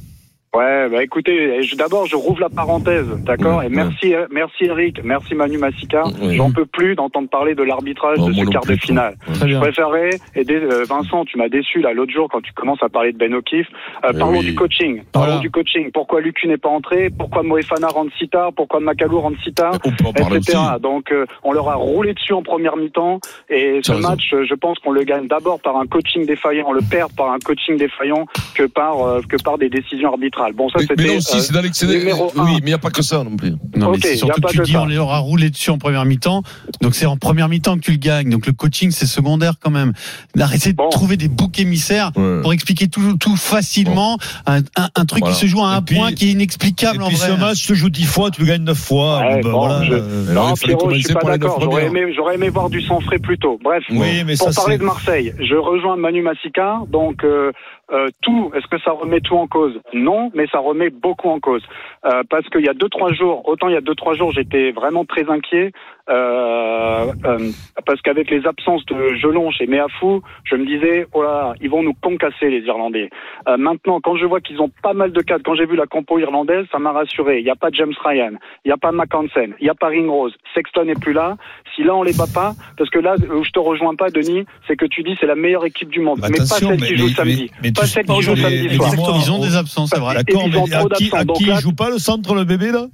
Ouais, 0.56 0.88
bah 0.88 1.02
écoutez, 1.02 1.64
je- 1.64 1.76
d'abord 1.76 2.06
je 2.06 2.16
rouvre 2.16 2.42
la 2.42 2.50
parenthèse, 2.50 3.08
d'accord 3.26 3.58
Ouais, 3.58 3.66
Et 3.66 3.70
merci, 3.70 4.14
euh, 4.14 4.28
merci 4.30 4.66
Eric, 4.66 5.04
merci 5.04 5.34
Manu 5.34 5.58
Massika. 5.58 6.04
Ouais. 6.22 6.36
J'en 6.36 6.52
peux 6.52 6.68
plus 6.68 6.94
d'entendre 6.94 7.28
parler 7.28 7.56
de 7.56 7.64
l'arbitrage 7.64 8.18
Oh, 8.22 8.28
de 8.30 8.34
ce 8.34 8.46
quart 8.46 8.64
de 8.64 8.76
finale. 8.76 9.16
Je 9.34 9.46
bien. 9.46 9.60
préférerais 9.60 10.12
aider 10.36 10.58
euh, 10.62 10.84
Vincent. 10.88 11.26
Tu 11.26 11.40
m'as 11.40 11.50
déçu 11.50 11.80
là 11.82 11.94
l'autre 11.94 12.14
jour 12.14 12.30
quand 12.32 12.42
tu 12.42 12.54
commences 12.54 12.84
à 12.84 12.90
parler 12.90 13.12
de 13.14 13.18
Ben 13.18 13.34
O'Keefe. 13.34 13.66
Euh, 14.06 14.12
Eh 14.14 14.20
parlons 14.20 14.40
oui. 14.42 14.46
du 14.46 14.54
coaching. 14.54 15.02
Parlons 15.12 15.28
Voilà. 15.28 15.42
du 15.42 15.50
coaching. 15.50 15.90
Pourquoi 15.92 16.22
Lucu 16.22 16.48
n'est 16.48 16.58
pas 16.58 16.70
entré? 16.70 17.10
Pourquoi 17.10 17.42
Moefana 17.42 17.88
rentre 17.88 18.12
si 18.20 18.30
tard? 18.30 18.52
Pourquoi 18.56 18.80
Makalou 18.80 19.22
rentre 19.22 19.42
si 19.44 19.52
tard? 19.56 19.80
Etc. 19.84 20.56
Donc 20.80 21.12
euh, 21.12 21.26
on 21.44 21.52
leur 21.54 21.68
a 21.70 21.76
roulé 21.76 22.14
dessus 22.14 22.34
en 22.34 22.44
première 22.44 22.78
mi-temps 22.78 23.20
et 23.50 23.80
ce 23.82 23.92
raison. 23.92 24.08
match, 24.08 24.30
euh, 24.34 24.46
je 24.48 24.54
pense 24.54 24.78
qu'on 24.78 24.92
le 24.92 25.04
gagne 25.04 25.28
d'abord 25.28 25.60
par 25.62 25.78
un 25.78 25.88
coaching 25.88 26.28
défaillant, 26.28 26.66
on 26.68 26.74
le 26.74 26.82
perd 26.92 27.12
par 27.16 27.32
un 27.32 27.40
coaching 27.40 27.76
défaillant 27.76 28.28
que 28.54 28.64
par 28.64 29.02
euh, 29.04 29.22
que 29.28 29.42
par 29.42 29.58
des 29.58 29.70
décisions 29.70 30.10
arbitrales. 30.10 30.43
Bon 30.52 30.68
ça 30.70 30.80
Mais, 30.80 30.86
mais 30.98 31.16
euh, 31.18 31.20
c'est 31.74 31.88
numéro 31.88 32.32
Oui, 32.36 32.42
mais 32.56 32.58
il 32.60 32.66
n'y 32.66 32.74
a 32.74 32.78
pas 32.78 32.90
que 32.90 33.02
ça 33.02 33.24
non 33.24 33.36
plus. 33.36 33.52
Non, 33.76 33.88
Ok, 33.88 33.94
mais 33.96 34.08
c'est 34.10 34.16
surtout 34.18 34.42
pas 34.42 34.50
que 34.50 34.54
tu 34.58 34.62
dis 34.64 34.72
ça. 34.74 34.82
on 34.82 34.86
leur 34.86 35.12
a 35.12 35.20
roulé 35.20 35.50
dessus 35.50 35.70
en 35.70 35.78
première 35.78 36.04
mi-temps. 36.06 36.44
Donc 36.82 36.96
c'est 36.96 37.06
en 37.06 37.18
première 37.18 37.48
mi-temps 37.50 37.76
que 37.76 37.82
tu 37.82 37.92
le 37.92 37.98
gagnes. 37.98 38.30
Donc 38.30 38.46
le 38.46 38.54
coaching 38.54 38.92
c'est 38.92 39.06
secondaire 39.06 39.54
quand 39.62 39.72
même. 39.72 39.94
Arrêtez 40.40 40.74
Bon. 40.74 40.86
de 40.88 40.92
trouver 40.92 41.18
des 41.18 41.28
boucs 41.28 41.60
émissaires 41.60 42.12
Ouais. 42.16 42.42
pour 42.42 42.54
expliquer 42.54 42.88
tout, 42.88 43.18
tout 43.18 43.36
facilement. 43.38 44.18
Un, 44.46 44.60
un- 44.78 44.90
un 44.96 45.06
truc 45.06 45.22
Voilà. 45.22 45.34
qui 45.36 45.42
se 45.42 45.46
joue 45.48 45.62
à 45.62 45.70
un 45.70 45.80
Et 45.80 45.82
puis- 45.84 45.96
point 45.96 46.12
qui 46.12 46.26
est 46.26 46.30
Et 46.30 46.32
inexplicable 46.32 47.02
en 47.04 47.08
puis 47.08 47.16
vrai. 47.16 47.28
ce 47.30 47.34
match 47.40 47.58
se 47.66 47.74
joue 47.74 47.90
10 47.90 48.06
fois, 48.06 48.32
tu 48.32 48.42
le 48.42 48.48
gagnes 48.48 48.64
9 48.64 48.78
fois. 48.78 49.20
Ouais, 49.20 49.42
ben 49.42 49.52
bon, 49.52 49.60
voilà, 49.60 49.84
je- 49.86 49.94
euh, 49.94 50.32
Alors, 50.32 50.48
non, 50.50 50.54
il 50.56 50.60
fallait 50.60 50.76
Pierrot, 50.76 50.94
je 50.94 51.00
suis 51.00 51.14
pas 51.14 51.20
les 51.24 51.38
d'accord. 51.38 51.60
J'aurais 51.62 51.86
aimé, 51.86 52.02
j'aurais 52.16 52.36
aimé 52.36 52.50
voir 52.50 52.70
du 52.70 52.82
sang 52.82 53.00
frais 53.02 53.20
plus 53.20 53.38
tôt. 53.38 53.60
Bref, 53.64 53.84
Oui, 53.90 54.24
mais 54.26 54.36
pour 54.38 54.52
ça, 54.52 54.62
parler 54.62 54.78
de 54.78 54.84
Marseille, 54.84 55.34
je 55.40 55.56
rejoins 55.56 55.96
Manu 55.98 56.22
Massika. 56.22 56.80
Donc 56.90 57.24
euh, 57.92 58.10
tout, 58.22 58.52
est-ce 58.56 58.68
que 58.68 58.80
ça 58.80 58.92
remet 58.92 59.20
tout 59.20 59.36
en 59.36 59.48
cause? 59.48 59.80
Non, 59.94 60.32
mais 60.34 60.48
ça 60.48 60.60
remet 60.60 60.90
beaucoup 60.90 61.30
en 61.30 61.40
cause. 61.40 61.64
Euh, 62.06 62.24
parce 62.30 62.48
qu'il 62.50 62.62
y 62.62 62.70
a 62.70 62.74
deux 62.74 62.90
trois 62.90 63.12
jours, 63.12 63.48
autant 63.48 63.68
il 63.68 63.74
y 63.74 63.78
a 63.78 63.82
deux 63.82 63.96
trois 63.96 64.14
jours, 64.14 64.32
j'étais 64.32 64.72
vraiment 64.72 65.06
très 65.06 65.30
inquiet. 65.30 65.72
Euh, 66.10 67.14
euh, 67.26 67.52
parce 67.86 68.02
qu'avec 68.02 68.30
les 68.30 68.46
absences 68.46 68.86
de 68.88 69.16
Gelonche 69.16 69.56
et 69.62 69.68
Meafou, 69.68 70.22
je 70.44 70.56
me 70.56 70.66
disais, 70.66 71.08
oh 71.14 71.24
là, 71.24 71.54
ils 71.62 71.70
vont 71.70 71.82
nous 71.82 71.94
concasser 71.94 72.50
les 72.50 72.60
Irlandais. 72.60 73.10
Euh, 73.48 73.56
maintenant, 73.56 74.02
quand 74.02 74.18
je 74.18 74.26
vois 74.26 74.42
qu'ils 74.42 74.60
ont 74.62 74.70
pas 74.82 74.94
mal 74.94 75.14
de 75.14 75.22
cadres, 75.22 75.44
quand 75.46 75.56
j'ai 75.56 75.66
vu 75.66 75.78
la 75.78 75.86
compo 75.86 76.20
irlandaise, 76.20 76.66
ça 76.74 76.80
m'a 76.80 76.92
rassuré. 76.92 77.40
Il 77.40 77.46
n'y 77.46 77.50
a 77.50 77.56
pas 77.56 77.70
James 77.72 77.94
Ryan, 78.04 78.32
il 78.66 78.68
n'y 78.68 78.72
a 78.74 78.78
pas 78.78 78.92
McCansen, 78.92 79.54
il 79.62 79.64
n'y 79.64 79.70
a 79.70 79.76
pas 79.76 79.88
Ringrose, 79.88 80.34
Sexton 80.54 80.86
n'est 80.86 80.96
plus 80.96 81.14
là. 81.14 81.38
Si 81.74 81.84
là 81.84 81.96
on 81.96 82.04
les 82.04 82.14
bat 82.14 82.28
pas, 82.34 82.54
parce 82.78 82.90
que 82.90 83.00
là 83.00 83.16
où 83.34 83.44
je 83.46 83.52
te 83.52 83.60
rejoins 83.60 83.96
pas, 83.96 84.10
Denis, 84.10 84.44
c'est 84.68 84.76
que 84.76 84.86
tu 84.86 85.04
dis 85.04 85.16
c'est 85.22 85.26
la 85.26 85.36
meilleure 85.36 85.66
équipe 85.66 85.90
du 85.90 86.02
monde, 86.02 86.20
Bah, 86.20 86.28
mais 86.30 86.38
pas 86.40 86.46
celle 86.46 86.80
mais- 86.82 86.88
qui 86.88 86.98
joue 86.98 87.08
mais- 87.08 87.14
samedi, 87.14 87.50
mais- 87.54 87.60
mais 87.64 87.72
pas 87.72 87.86
celle 87.86 88.06
qui 88.06 88.22
joue 88.22 88.36
samedi 88.36 88.76
soir. 88.76 89.16
Ils 89.24 89.32
ont 89.32 89.40
des 89.40 89.56
absences, 89.56 89.90
c'est 89.94 90.00
vrai. 90.02 90.16
D'accord, 90.16 90.44
ils 90.48 90.58
ont 90.58 90.66
mais 90.68 90.76
à 90.76 90.80
trop 90.80 90.90
qui, 90.90 91.10
à 91.16 91.24
qui 91.24 91.46
là- 91.46 91.60
joue 91.62 91.74
pas 91.74 91.90
le 91.90 91.98
centre, 91.98 92.36
le 92.36 92.44
bébé, 92.44 92.72
là? 92.72 92.88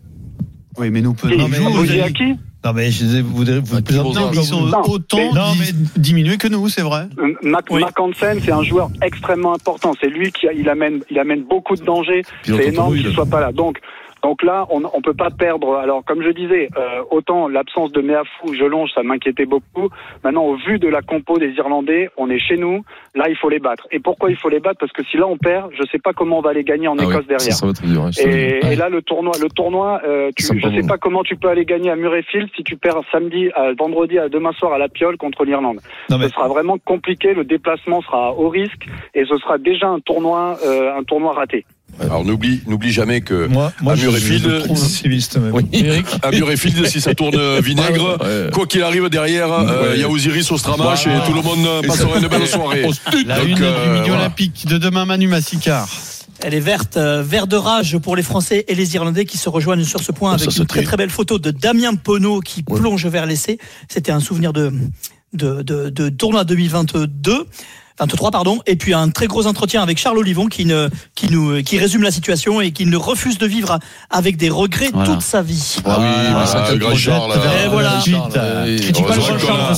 Oui, 0.77 0.91
mais 0.91 1.01
nous 1.01 1.13
peut. 1.15 1.27
Non, 1.35 1.47
mais 1.49 2.01
à 2.01 2.09
qui? 2.11 2.35
Non, 2.65 2.73
mais 2.73 2.91
je 2.91 3.03
disais, 3.05 3.21
vous, 3.21 3.37
vous 3.37 3.41
Ah, 3.43 3.81
plaisantez 3.81 3.83
Thibaut 3.93 4.13
Non, 4.13 4.29
mais 4.31 4.37
ils 4.37 4.43
sont 4.43 4.65
Non, 4.65 4.81
autant 4.85 5.17
mais- 5.17 5.31
Non, 5.31 5.51
dis- 5.53 5.73
diminués 5.95 6.37
que 6.37 6.47
nous, 6.49 6.67
c'est 6.67 6.81
vrai. 6.81 7.07
Mac, 7.41 7.65
Oui. 7.69 7.79
Mac 7.81 7.97
Hansen, 7.99 8.39
c'est 8.43 8.51
un 8.51 8.63
joueur 8.63 8.89
extrêmement 9.01 9.53
important. 9.53 9.93
C'est 10.01 10.09
lui 10.09 10.31
qui 10.33 10.45
il 10.53 10.67
amène, 10.67 10.99
il 11.09 11.19
amène 11.19 11.43
beaucoup 11.43 11.75
de 11.77 11.83
dangers. 11.85 12.23
C'est 12.43 12.67
énorme 12.67 12.95
qu'il 12.97 13.13
soit 13.13 13.25
pas 13.25 13.39
là. 13.39 13.53
Donc, 13.53 13.77
donc 14.23 14.43
là, 14.43 14.65
on 14.69 14.81
on 14.93 15.01
peut 15.01 15.13
pas 15.13 15.29
perdre. 15.29 15.75
Alors, 15.75 16.03
comme 16.05 16.21
je 16.23 16.29
disais, 16.29 16.69
euh, 16.77 17.01
autant 17.11 17.47
l'absence 17.47 17.91
de 17.91 18.01
Meafou, 18.01 18.53
Jelonge, 18.53 18.89
ça 18.93 19.03
m'inquiétait 19.03 19.45
beaucoup. 19.45 19.89
Maintenant, 20.23 20.43
au 20.45 20.55
vu 20.55 20.79
de 20.79 20.87
la 20.87 21.01
compo 21.01 21.37
des 21.37 21.51
Irlandais, 21.51 22.09
on 22.17 22.29
est 22.29 22.39
chez 22.39 22.57
nous. 22.57 22.83
Là, 23.15 23.25
il 23.29 23.35
faut 23.35 23.49
les 23.49 23.59
battre. 23.59 23.87
Et 23.91 23.99
pourquoi 23.99 24.29
il 24.29 24.35
faut 24.37 24.49
les 24.49 24.59
battre? 24.59 24.77
Parce 24.79 24.91
que 24.91 25.03
si 25.05 25.17
là 25.17 25.27
on 25.27 25.37
perd, 25.37 25.71
je 25.79 25.83
sais 25.91 25.99
pas 25.99 26.13
comment 26.13 26.39
on 26.39 26.41
va 26.41 26.53
les 26.53 26.63
gagner 26.63 26.87
en 26.87 26.97
Ah 26.99 27.03
Écosse 27.03 27.15
oui, 27.21 27.25
derrière. 27.27 27.41
Ça, 27.41 27.51
ça 27.51 27.65
va 27.65 27.71
être 27.71 27.85
dur. 27.85 28.01
hein. 28.03 28.09
Et, 28.19 28.25
Ouais. 28.65 28.73
et 28.73 28.75
là, 28.75 28.89
le 28.89 29.01
tournoi, 29.01 29.33
le 29.41 29.49
tournoi, 29.49 30.01
euh, 30.05 30.31
tu, 30.35 30.43
je 30.43 30.53
sais 30.53 30.59
parle. 30.59 30.87
pas 30.87 30.97
comment 30.97 31.23
tu 31.23 31.35
peux 31.35 31.47
aller 31.49 31.65
gagner 31.65 31.89
à 31.91 31.95
Murrayfield 31.95 32.49
si 32.55 32.63
tu 32.63 32.77
perds 32.77 33.01
samedi, 33.11 33.49
à, 33.55 33.73
vendredi, 33.73 34.17
à 34.19 34.29
demain 34.29 34.51
soir 34.53 34.73
à 34.73 34.77
la 34.77 34.89
Piole 34.89 35.17
contre 35.17 35.45
l'Irlande. 35.45 35.79
Mais- 36.09 36.17
Ce 36.23 36.29
sera 36.29 36.47
vraiment 36.47 36.77
compliqué. 36.77 37.33
Le 37.33 37.43
déplacement 37.43 38.01
sera 38.01 38.33
au 38.33 38.49
risque 38.49 38.85
et 39.13 39.25
ce 39.25 39.37
sera 39.37 39.57
déjà 39.57 39.87
un 39.87 39.99
tournoi, 39.99 40.57
euh, 40.65 40.95
un 40.97 41.03
tournoi 41.03 41.33
raté. 41.33 41.65
Alors 41.99 42.23
n'oublie, 42.23 42.61
n'oublie 42.67 42.91
jamais 42.91 43.21
que 43.21 43.47
Moi, 43.47 43.73
moi 43.81 43.95
le 43.95 44.59
trouve 44.63 44.81
optimiste, 44.81 45.37
même. 45.37 45.53
Oui. 45.53 45.65
à 46.21 46.31
Murrayfield, 46.31 46.85
si 46.87 47.01
ça 47.01 47.13
tourne 47.13 47.59
vinaigre, 47.59 48.17
Ouais. 48.21 48.49
quoi 48.53 48.65
qu'il 48.67 48.81
arrive 48.83 49.09
derrière, 49.09 49.51
euh, 49.51 49.93
il 49.95 50.01
y 50.01 50.03
a 50.03 50.09
Osiris 50.09 50.49
Ostramache 50.51 51.07
et 51.07 51.09
tout 51.25 51.33
le 51.33 51.41
monde 51.41 51.85
passera 51.85 52.17
une 52.19 52.27
belle 52.27 52.47
soirée. 52.47 52.85
La 53.25 53.39
Donc, 53.39 53.47
une 53.49 53.57
euh, 53.63 53.83
du 53.85 53.89
midi 53.91 54.07
voilà. 54.09 54.21
olympique 54.23 54.65
de 54.67 54.77
demain, 54.77 55.05
Manu 55.05 55.27
Massicard. 55.27 55.89
Elle 56.41 56.53
est 56.53 56.61
verte, 56.61 56.95
euh, 56.95 57.21
vert 57.21 57.47
de 57.47 57.57
rage 57.57 57.97
pour 57.97 58.15
les 58.15 58.23
Français 58.23 58.63
et 58.69 58.75
les 58.75 58.95
Irlandais 58.95 59.25
qui 59.25 59.37
se 59.37 59.49
rejoignent 59.49 59.83
sur 59.83 59.99
ce 59.99 60.13
point 60.13 60.31
Oh, 60.31 60.35
avec 60.35 60.45
une 60.57 60.65
très 60.65 60.79
très- 60.79 60.83
très 60.83 60.97
belle 60.97 61.09
photo 61.09 61.37
de 61.37 61.51
Damien 61.51 61.95
Penaud 61.95 62.39
qui 62.39 62.63
Ouais. 62.69 62.79
plonge 62.79 63.05
vers 63.07 63.25
l'essai. 63.25 63.57
C'était 63.89 64.13
un 64.13 64.21
souvenir 64.21 64.53
de, 64.53 64.71
de, 65.33 65.61
de, 65.63 65.89
de 65.89 66.07
tournoi 66.09 66.45
2022. 66.45 67.45
23 67.99 68.31
pardon 68.31 68.59
et 68.65 68.75
puis 68.75 68.93
un 68.93 69.09
très 69.09 69.27
gros 69.27 69.45
entretien 69.47 69.81
avec 69.83 69.97
Charles 69.97 70.17
Olivon 70.17 70.47
qui 70.47 70.65
ne 70.65 70.89
qui 71.15 71.29
nous 71.29 71.61
qui 71.63 71.77
résume 71.77 72.01
la 72.03 72.11
situation 72.11 72.61
et 72.61 72.71
qui 72.71 72.85
ne 72.85 72.95
refuse 72.97 73.37
de 73.37 73.45
vivre 73.45 73.77
avec 74.09 74.37
des 74.37 74.49
regrets 74.49 74.89
Voilà. 74.93 75.09
toute 75.13 75.21
sa 75.21 75.41
vie. 75.41 75.77
Ah 75.85 75.97
oui, 75.99 76.05
Voilà. 76.05 76.39
mais 76.39 76.45
ça, 76.45 76.65
Euh, 76.69 76.77
grand 76.77 76.89
projette 76.89 77.13
Charles. 77.13 77.31
vers- 77.33 77.51
euh, 77.51 77.65
Et 77.65 77.67
voilà. 77.69 77.89
la. 77.89 78.77
Critique 78.79 79.05
pas 79.05 79.15
le 79.15 79.21
Charles. 79.21 79.75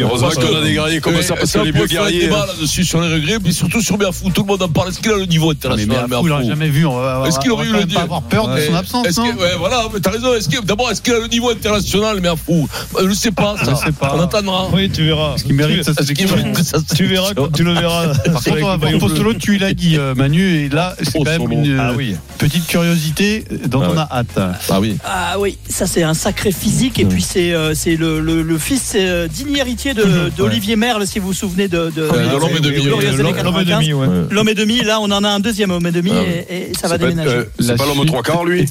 Heureusement 0.00 0.28
qu'on 0.30 0.56
a 0.56 0.62
des 0.62 0.72
guerriers 0.72 1.00
comme 1.00 1.20
ça 1.22 1.34
parce 1.34 1.52
que 1.52 1.58
les 1.60 1.72
vieux 1.72 1.82
un 1.82 1.86
guerriers. 1.86 2.20
débat 2.26 2.46
là-dessus 2.46 2.84
sur 2.84 3.00
les 3.00 3.12
regrets, 3.12 3.38
mais 3.44 3.52
surtout 3.52 3.80
sur 3.80 3.98
Biafou. 3.98 4.30
Tout 4.30 4.42
le 4.42 4.48
monde 4.48 4.62
en 4.62 4.68
parle. 4.68 4.88
Est-ce 4.90 5.00
qu'il 5.00 5.10
a 5.12 5.16
le 5.16 5.26
niveau 5.26 5.50
international, 5.50 6.06
Merfou, 6.08 6.24
il 6.26 6.28
l'aurait 6.28 6.42
Biafou 6.44 6.60
jamais 6.60 6.68
vu. 6.70 6.86
On 6.86 7.24
Est-ce 7.24 7.38
qu'il 7.40 7.50
on 7.50 7.54
aurait 7.54 7.66
eu 7.66 7.72
le 7.72 7.86
pas 7.86 8.02
avoir 8.02 8.22
peur 8.22 8.48
de 8.48 8.60
son 8.60 8.74
absence, 8.74 9.06
Est-ce 9.06 9.20
non 9.20 9.32
que, 9.32 9.40
ouais, 9.40 9.56
voilà, 9.58 9.84
mais 9.92 10.00
t'as 10.00 10.10
raison. 10.10 10.32
Est-ce 10.34 10.48
que, 10.48 10.60
d'abord, 10.62 10.90
est-ce 10.90 11.02
qu'il 11.02 11.12
a 11.12 11.18
le 11.18 11.26
niveau 11.28 11.50
international, 11.50 12.20
Biafou 12.20 12.68
Je 13.00 13.04
ne 13.06 13.14
sais 13.14 13.30
pas, 13.32 13.56
ça. 13.64 13.74
On 14.14 14.20
attendra. 14.20 14.68
Oui, 14.72 14.90
tu 14.90 15.04
verras. 15.04 15.30
Parce 15.30 15.42
qu'il 15.42 15.54
mérite 15.54 15.82
sa 15.84 15.90
Est-ce 15.92 16.12
qu'il 16.12 16.16
sélection. 16.28 16.36
mérite 16.36 16.56
que 16.56 16.62
ça 16.64 16.78
se 16.78 16.94
Tu 16.94 17.06
verras 17.06 17.34
quand 17.34 17.50
tu 17.52 17.63
le 17.64 17.72
verras. 17.74 18.08
Par 18.32 18.42
contre, 18.42 18.58
on 18.62 18.66
va 18.66 18.76
voir 18.76 18.98
Postolo 18.98 19.34
Tuilagi, 19.34 19.96
euh, 19.98 20.14
Manu, 20.14 20.64
et 20.64 20.68
là, 20.68 20.94
c'est 21.02 21.12
quand 21.18 21.24
même 21.24 21.38
Postolo. 21.38 21.62
une 21.64 21.78
Ah 21.78 21.90
euh, 21.90 21.94
oui. 21.96 22.16
petite 22.38 22.66
curiosité 22.66 23.44
dont 23.68 23.82
Ah 23.84 23.90
on 23.94 23.98
a 23.98 24.08
hâte. 24.10 24.38
Ah 24.70 24.80
oui. 24.80 24.96
Ah 25.04 25.36
oui, 25.38 25.58
ça 25.68 25.86
c'est 25.86 26.02
un 26.02 26.14
sacré 26.14 26.52
physique 26.52 26.98
et 26.98 27.04
puis 27.04 27.22
c'est 27.22 27.52
euh, 27.52 27.74
c'est 27.74 27.96
le, 27.96 28.20
le, 28.20 28.42
le 28.42 28.58
fils 28.58 28.92
euh, 28.96 29.26
digne 29.28 29.56
héritier 29.56 29.94
de- 29.94 30.30
d'Olivier 30.36 30.76
Merle 30.76 31.06
si 31.06 31.18
vous 31.18 31.28
vous 31.28 31.32
souvenez 31.32 31.68
de, 31.68 31.90
de 31.94 32.02
l'homme 32.02 32.56
et 32.56 32.60
demi, 32.60 32.84
L'homme 32.84 33.00
et 33.00 33.32
95. 33.32 33.78
demi, 33.80 33.92
ouais. 33.92 34.06
L'homme 34.30 34.48
et 34.48 34.54
demi, 34.54 34.80
là 34.82 34.98
on 35.00 35.10
en 35.10 35.24
a 35.24 35.28
un 35.28 35.40
deuxième 35.40 35.70
homme 35.70 35.86
et 35.86 35.92
demi 35.92 36.10
Ah 36.14 36.22
et, 36.52 36.70
et 36.70 36.72
ça 36.78 36.88
va 36.88 36.98
déménager. 36.98 37.28
euh, 37.30 37.44
La 37.58 37.66
C'est 37.66 37.76
pas 37.76 37.84
l'homme 37.86 37.98
suite 37.98 38.06
trois 38.08 38.22
quarts, 38.22 38.44
lui 38.44 38.60
le 38.64 38.68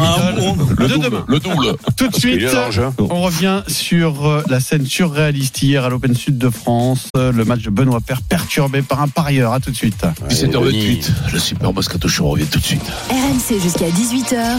Ah, 0.00 0.88
double. 0.88 1.24
Le 1.28 1.38
double. 1.40 1.74
Tout 1.96 2.08
de 2.08 2.14
suite, 2.16 2.42
hein. 2.44 2.92
on 2.98 3.22
revient 3.22 3.62
sur 3.68 4.26
euh, 4.28 4.42
la 4.48 4.60
scène 4.60 4.86
surréaliste 4.86 5.62
hier 5.62 5.84
à 5.84 5.88
l'Open 5.88 6.14
Sud 6.14 6.38
de 6.38 6.50
France. 6.50 7.08
Euh, 7.16 7.32
Le 7.32 7.44
match 7.44 7.62
de 7.62 7.70
Benoît 7.70 8.00
Père 8.06 8.20
perturbé 8.22 8.82
par 8.82 9.00
un 9.00 9.08
parieur. 9.08 9.52
À 9.52 9.60
tout 9.60 9.70
de 9.70 9.76
suite. 9.76 10.04
17h28. 10.28 11.10
Le 11.32 11.38
super 11.38 11.72
Moscato 11.72 12.08
Show 12.08 12.28
revient 12.28 12.46
tout 12.46 12.58
de 12.58 12.64
suite. 12.64 12.84
RMC 13.10 13.60
jusqu'à 13.60 13.88
18h. 13.88 14.58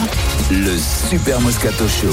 Le 0.52 0.78
Super 1.10 1.40
Moscato 1.42 1.88
Show. 1.88 2.04